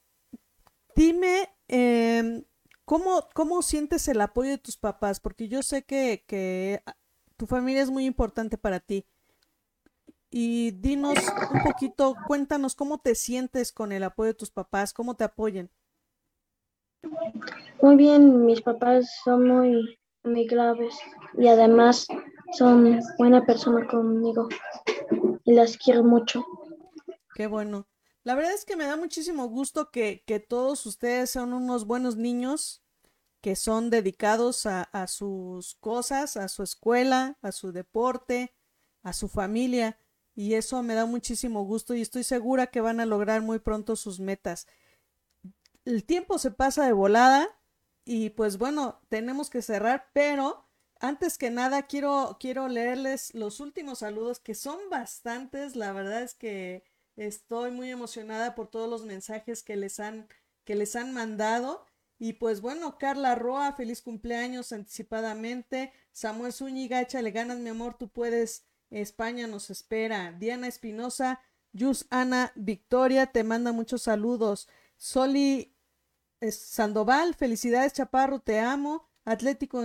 [0.94, 2.44] dime, em,
[2.84, 5.20] ¿cómo, cómo sientes el apoyo de tus papás?
[5.20, 6.82] Porque yo sé que, que
[7.38, 9.06] tu familia es muy importante para ti.
[10.34, 11.18] Y dinos
[11.52, 15.70] un poquito, cuéntanos cómo te sientes con el apoyo de tus papás, cómo te apoyan.
[17.82, 20.98] Muy bien, mis papás son muy amigables
[21.36, 22.06] y además
[22.52, 24.48] son buena persona conmigo
[25.44, 26.46] y las quiero mucho.
[27.34, 27.86] Qué bueno.
[28.24, 32.16] La verdad es que me da muchísimo gusto que, que todos ustedes son unos buenos
[32.16, 32.82] niños
[33.42, 38.54] que son dedicados a, a sus cosas, a su escuela, a su deporte,
[39.02, 39.98] a su familia.
[40.34, 43.96] Y eso me da muchísimo gusto y estoy segura que van a lograr muy pronto
[43.96, 44.66] sus metas.
[45.84, 47.48] El tiempo se pasa de volada
[48.04, 50.66] y pues bueno, tenemos que cerrar, pero
[51.00, 55.76] antes que nada quiero, quiero leerles los últimos saludos que son bastantes.
[55.76, 56.84] La verdad es que
[57.16, 60.28] estoy muy emocionada por todos los mensajes que les han,
[60.64, 61.84] que les han mandado.
[62.18, 65.92] Y pues bueno, Carla Roa, feliz cumpleaños anticipadamente.
[66.12, 68.64] Samuel Zúñiga, échale ganas, mi amor, tú puedes.
[69.00, 70.32] España nos espera.
[70.32, 71.40] Diana Espinosa,
[71.72, 74.68] Yus Ana Victoria, te manda muchos saludos.
[74.96, 75.74] Soli
[76.40, 79.08] eh, Sandoval, felicidades Chaparro, te amo.
[79.24, 79.84] Atlético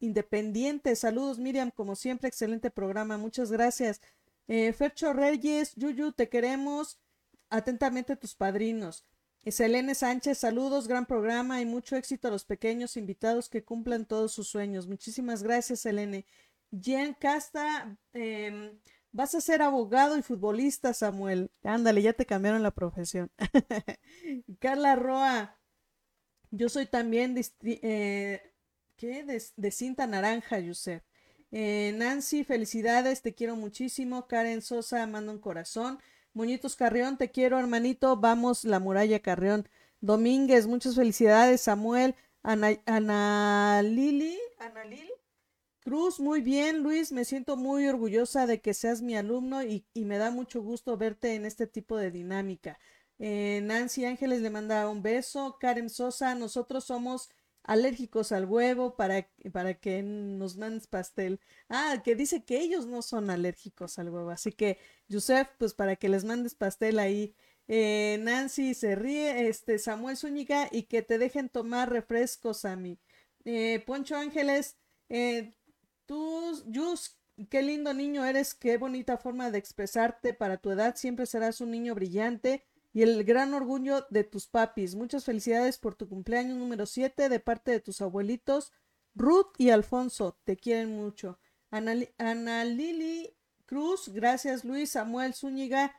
[0.00, 4.02] Independiente, saludos Miriam, como siempre, excelente programa, muchas gracias.
[4.48, 6.98] Eh, Fercho Reyes, Yuyu, te queremos.
[7.48, 9.04] Atentamente tus padrinos.
[9.46, 14.32] Selene Sánchez, saludos, gran programa y mucho éxito a los pequeños invitados que cumplan todos
[14.32, 14.86] sus sueños.
[14.86, 16.24] Muchísimas gracias, Selene.
[16.80, 18.78] Jen Casta, em,
[19.12, 21.50] vas a ser abogado y futbolista, Samuel.
[21.62, 23.30] Ándale, ya te cambiaron la profesión.
[24.60, 25.58] Carla Roa,
[26.50, 28.42] yo soy también eh,
[28.96, 29.24] ¿qué?
[29.24, 31.02] De, de cinta naranja, Yusef.
[31.50, 34.26] Eh, Nancy, felicidades, te quiero muchísimo.
[34.26, 35.98] Karen Sosa, manda un corazón.
[36.32, 38.16] Muñitos Carrión, te quiero, hermanito.
[38.16, 39.68] Vamos, la muralla Carrión.
[40.00, 41.60] Domínguez, muchas felicidades.
[41.62, 45.13] Samuel, Ana, Ana Lili, Ana Lili.
[45.84, 50.16] Cruz, muy bien, Luis, me siento muy orgullosa de que seas mi alumno y, me
[50.16, 52.78] da mucho gusto verte en este tipo de dinámica.
[53.18, 55.58] Eh, Nancy Ángeles le manda un beso.
[55.60, 57.28] Karen Sosa, nosotros somos
[57.62, 61.38] alérgicos al huevo para, para que nos mandes pastel.
[61.68, 64.30] Ah, que dice que ellos no son alérgicos al huevo.
[64.30, 64.78] Así que,
[65.08, 67.34] Yusef, pues para que les mandes pastel ahí.
[67.68, 72.98] Eh, Nancy se ríe, este Samuel Zúñiga y que te dejen tomar refrescos a mí.
[73.44, 74.78] Eh, Poncho Ángeles,
[75.10, 75.54] eh,
[76.06, 77.18] tú, Yus,
[77.50, 81.70] qué lindo niño eres, qué bonita forma de expresarte para tu edad, siempre serás un
[81.70, 84.94] niño brillante y el gran orgullo de tus papis.
[84.94, 88.72] Muchas felicidades por tu cumpleaños número 7 de parte de tus abuelitos
[89.14, 91.38] Ruth y Alfonso, te quieren mucho.
[91.70, 93.34] Ana, Ana Lili
[93.66, 95.94] Cruz, gracias Luis, Samuel Zúñiga,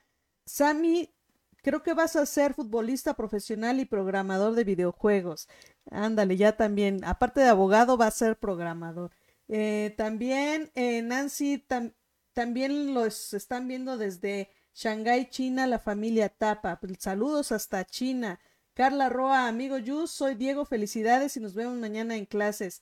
[0.46, 1.14] Sami,
[1.62, 5.48] creo que vas a ser futbolista profesional y programador de videojuegos.
[5.90, 9.12] Ándale, ya también, aparte de abogado, va a ser programador.
[9.48, 11.94] Eh, también eh, Nancy, tam-
[12.34, 16.80] también los están viendo desde Shanghái, China, la familia Tapa.
[16.80, 18.40] Pues, Saludos hasta China.
[18.74, 22.82] Carla Roa, amigo Yus, soy Diego, felicidades y nos vemos mañana en clases.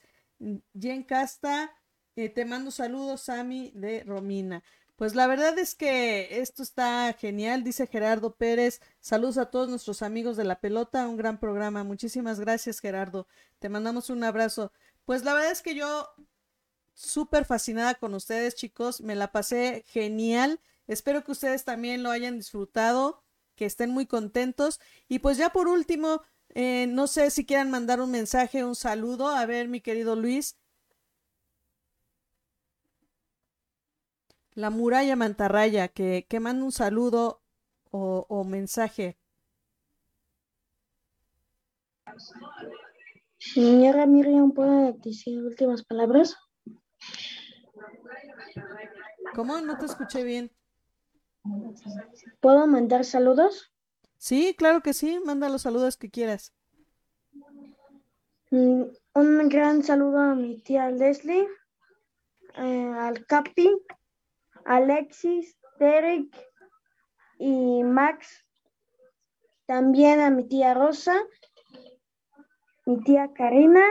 [0.80, 1.72] Jen Casta,
[2.16, 4.64] eh, te mando saludos, Sami de Romina.
[4.96, 8.82] Pues la verdad es que esto está genial, dice Gerardo Pérez.
[9.00, 11.84] Saludos a todos nuestros amigos de la pelota, un gran programa.
[11.84, 13.28] Muchísimas gracias, Gerardo.
[13.60, 14.72] Te mandamos un abrazo.
[15.06, 16.08] Pues la verdad es que yo
[16.94, 19.02] súper fascinada con ustedes, chicos.
[19.02, 20.60] Me la pasé genial.
[20.88, 23.24] Espero que ustedes también lo hayan disfrutado,
[23.56, 24.80] que estén muy contentos.
[25.08, 29.30] Y pues ya por último, eh, no sé si quieran mandar un mensaje, un saludo.
[29.30, 30.58] A ver, mi querido Luis.
[34.56, 37.42] La muralla mantarraya, que, que manda un saludo
[37.92, 39.18] o, o mensaje.
[43.40, 46.38] Señora Miriam, ¿puede decir últimas palabras?
[49.36, 49.60] ¿Cómo?
[49.62, 50.52] No te escuché bien.
[52.40, 53.72] ¿Puedo mandar saludos?
[54.18, 55.20] Sí, claro que sí.
[55.26, 56.54] Manda los saludos que quieras.
[58.52, 58.84] Mm,
[59.16, 61.48] Un gran saludo a mi tía Leslie,
[62.56, 63.70] eh, al Capi,
[64.66, 66.28] Alexis, Derek
[67.40, 68.46] y Max.
[69.66, 71.16] También a mi tía Rosa,
[72.86, 73.86] mi tía Karina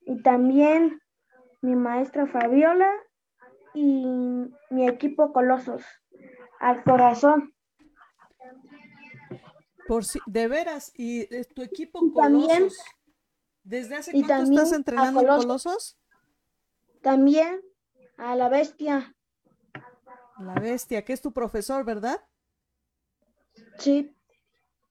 [0.00, 1.00] y también
[1.62, 2.90] mi maestra Fabiola
[3.74, 4.04] y
[4.70, 5.82] mi equipo Colosos.
[6.60, 7.52] Al corazón.
[9.86, 12.78] Por si, de veras, y eh, tu equipo Y también- Colosos.
[13.62, 15.44] ¿Desde hace cuánto estás entrenando en Colosos.
[15.64, 15.98] Colosos?
[17.02, 17.60] También
[18.16, 19.14] a la bestia.
[20.38, 22.20] La bestia, que es tu profesor, ¿verdad?
[23.78, 24.12] Sí,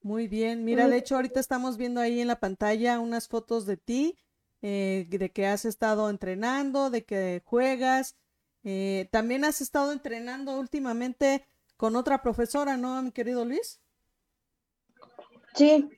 [0.01, 0.63] Muy bien.
[0.65, 4.17] Mira, de hecho, ahorita estamos viendo ahí en la pantalla unas fotos de ti,
[4.61, 8.15] eh, de que has estado entrenando, de que juegas.
[8.63, 11.47] Eh, también has estado entrenando últimamente
[11.77, 13.81] con otra profesora, ¿no, mi querido Luis?
[15.55, 15.89] sí.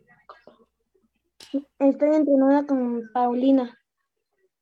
[1.79, 3.77] Estoy entrenada con Paulina.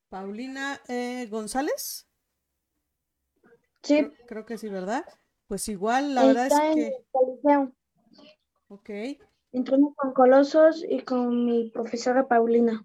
[0.09, 2.07] Paulina eh, González.
[3.83, 5.05] Sí, Creo, creo que sí, ¿verdad?
[5.47, 7.73] Pues igual, la verdad es en que, el Coliseo.
[8.67, 8.89] ok,
[9.53, 12.83] Entreno con Colosos y con mi profesora Paulina.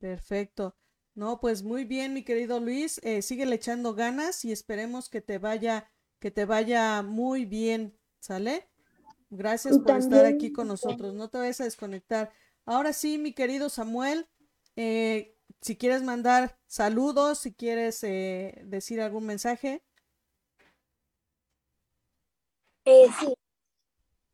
[0.00, 0.76] Perfecto.
[1.14, 5.38] No, pues muy bien, mi querido Luis, eh, síguele echando ganas y esperemos que te
[5.38, 8.68] vaya, que te vaya muy bien, ¿sale?
[9.30, 12.32] Gracias Y por estar aquí con nosotros, no te vayas a desconectar.
[12.66, 14.28] Ahora sí, mi querido Samuel,
[14.76, 19.84] eh, si quieres mandar saludos, si quieres eh, decir algún mensaje.
[22.84, 23.34] Eh, sí.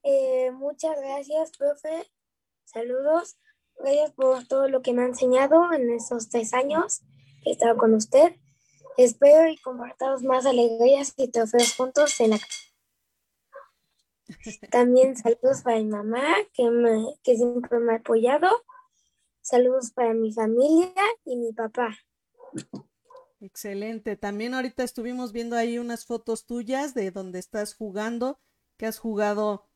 [0.05, 2.11] Eh, muchas gracias, profe.
[2.65, 3.37] Saludos.
[3.79, 7.03] Gracias por todo lo que me ha enseñado en estos tres años
[7.43, 8.37] que he estado con usted.
[8.97, 12.39] Espero y compartamos más alegrías y trofeos juntos en la
[14.71, 18.49] También saludos para mi mamá, que, me, que siempre me ha apoyado.
[19.41, 20.93] Saludos para mi familia
[21.25, 21.97] y mi papá.
[23.41, 24.17] Excelente.
[24.17, 28.41] También ahorita estuvimos viendo ahí unas fotos tuyas de donde estás jugando,
[28.77, 29.69] que has jugado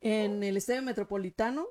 [0.00, 1.66] en el Estadio Metropolitano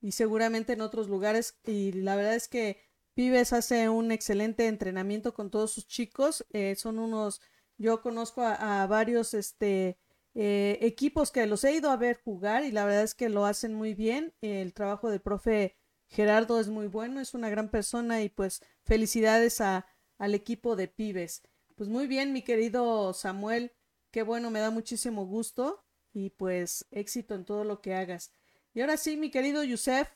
[0.00, 1.58] y seguramente en otros lugares.
[1.64, 2.80] Y la verdad es que
[3.14, 6.44] Pibes hace un excelente entrenamiento con todos sus chicos.
[6.52, 7.40] Eh, son unos,
[7.78, 9.98] yo conozco a, varios este,
[10.34, 13.46] eh, equipos que los he ido a ver jugar y la verdad es que lo
[13.46, 14.34] hacen muy bien.
[14.42, 15.76] El trabajo del profe
[16.08, 19.86] Gerardo es muy bueno, es una gran persona y pues felicidades a,
[20.18, 21.42] al equipo de Pibes.
[21.74, 23.72] Pues muy bien, mi querido Samuel,
[24.10, 28.30] qué bueno, me da muchísimo gusto y pues éxito en todo lo que hagas.
[28.76, 30.06] Y ahora sí, mi querido Yusef,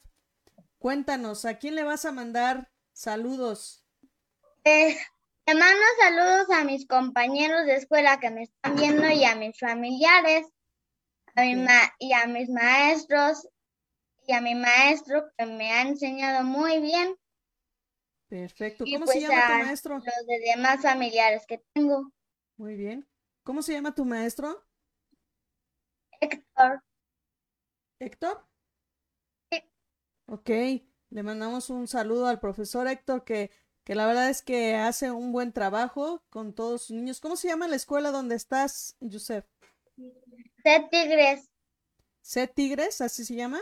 [0.78, 3.86] cuéntanos, ¿a quién le vas a mandar saludos?
[4.64, 4.98] Eh,
[5.46, 9.58] te mando saludos a mis compañeros de escuela que me están viendo y a mis
[9.58, 10.46] familiares,
[11.36, 13.48] a mi ma- y a mis maestros
[14.26, 17.16] y a mi maestro que me ha enseñado muy bien
[18.28, 18.84] Perfecto.
[18.84, 19.94] ¿Cómo pues se llama tu maestro?
[19.96, 22.12] los de demás familiares que tengo.
[22.58, 23.08] Muy bien.
[23.42, 24.62] ¿Cómo se llama tu maestro?
[26.20, 26.80] Héctor,
[28.00, 28.49] ¿Héctor?
[30.32, 30.48] Ok,
[31.10, 33.50] le mandamos un saludo al profesor Héctor que,
[33.82, 37.18] que la verdad es que hace un buen trabajo con todos sus niños.
[37.20, 39.44] ¿Cómo se llama la escuela donde estás, Yusef?
[40.64, 41.50] de Tigres,
[42.22, 43.00] ¿C Tigres?
[43.00, 43.60] ¿Así se llama?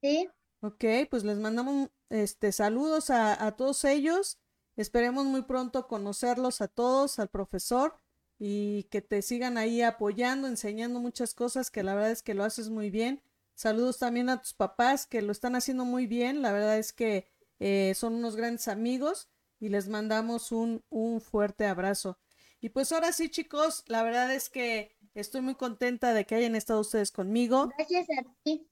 [0.00, 0.28] ¿sí?
[0.60, 4.38] Ok, pues les mandamos este saludos a, a todos ellos.
[4.76, 7.96] Esperemos muy pronto conocerlos a todos, al profesor,
[8.38, 12.44] y que te sigan ahí apoyando, enseñando muchas cosas, que la verdad es que lo
[12.44, 13.20] haces muy bien.
[13.58, 16.42] Saludos también a tus papás, que lo están haciendo muy bien.
[16.42, 17.26] La verdad es que
[17.58, 19.28] eh, son unos grandes amigos
[19.58, 22.20] y les mandamos un, un fuerte abrazo.
[22.60, 26.54] Y pues ahora sí, chicos, la verdad es que estoy muy contenta de que hayan
[26.54, 27.72] estado ustedes conmigo.
[27.76, 28.70] Gracias a ti.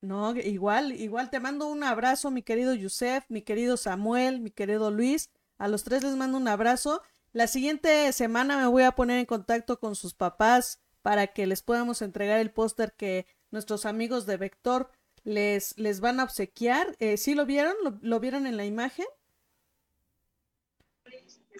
[0.00, 4.90] No, igual, igual te mando un abrazo, mi querido Yusef, mi querido Samuel, mi querido
[4.90, 5.30] Luis.
[5.58, 7.02] A los tres les mando un abrazo.
[7.32, 11.62] La siguiente semana me voy a poner en contacto con sus papás para que les
[11.62, 14.90] podamos entregar el póster que nuestros amigos de Vector
[15.22, 16.96] les, les van a obsequiar.
[16.98, 17.74] Eh, ¿Sí lo vieron?
[18.00, 19.06] ¿Lo, vieron en la imagen?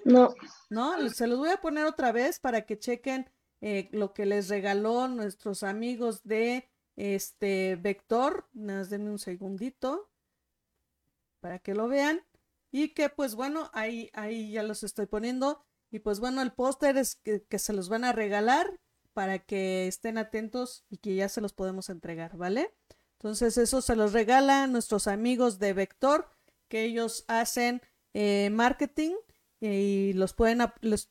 [0.05, 0.35] No.
[0.69, 3.31] No, se los voy a poner otra vez para que chequen
[3.61, 8.49] eh, lo que les regaló nuestros amigos de este Vector.
[8.53, 10.11] Nada, denme un segundito
[11.41, 12.25] para que lo vean.
[12.73, 15.63] Y que pues bueno, ahí, ahí ya los estoy poniendo.
[15.91, 18.81] Y pues bueno, el póster es que, que se los van a regalar
[19.13, 22.75] para que estén atentos y que ya se los podemos entregar, ¿vale?
[23.15, 26.29] Entonces eso se los regala nuestros amigos de Vector,
[26.69, 27.83] que ellos hacen
[28.15, 29.15] eh, marketing
[29.61, 30.61] y los pueden,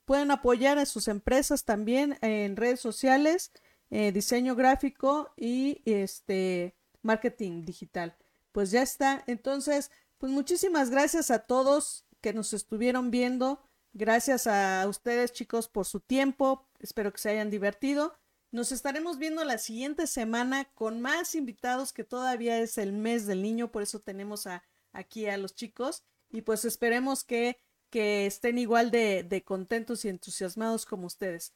[0.04, 3.54] pueden apoyar en sus empresas también en redes sociales,
[3.90, 8.18] eh, diseño gráfico y este marketing digital.
[8.52, 9.24] Pues ya está.
[9.28, 13.62] Entonces, pues muchísimas gracias a todos que nos estuvieron viendo.
[13.94, 16.68] Gracias a ustedes chicos por su tiempo.
[16.82, 18.18] Espero que se hayan divertido.
[18.52, 23.42] Nos estaremos viendo la siguiente semana con más invitados que todavía es el mes del
[23.42, 27.58] niño, por eso tenemos a, aquí a los chicos y pues esperemos que,
[27.90, 31.54] que estén igual de, contentos y entusiasmados como ustedes.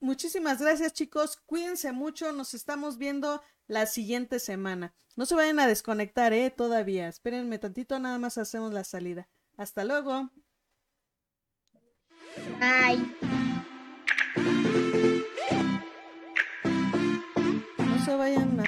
[0.00, 4.94] muchísimas gracias chicos, cuídense mucho, nos estamos viendo la siguiente semana.
[5.16, 7.08] No se vayan a desconectar, eh, todavía.
[7.08, 9.28] Espérenme tantito, nada más hacemos la salida.
[9.56, 10.30] Hasta luego.
[12.58, 13.41] Bye.
[17.78, 18.62] No se vayan.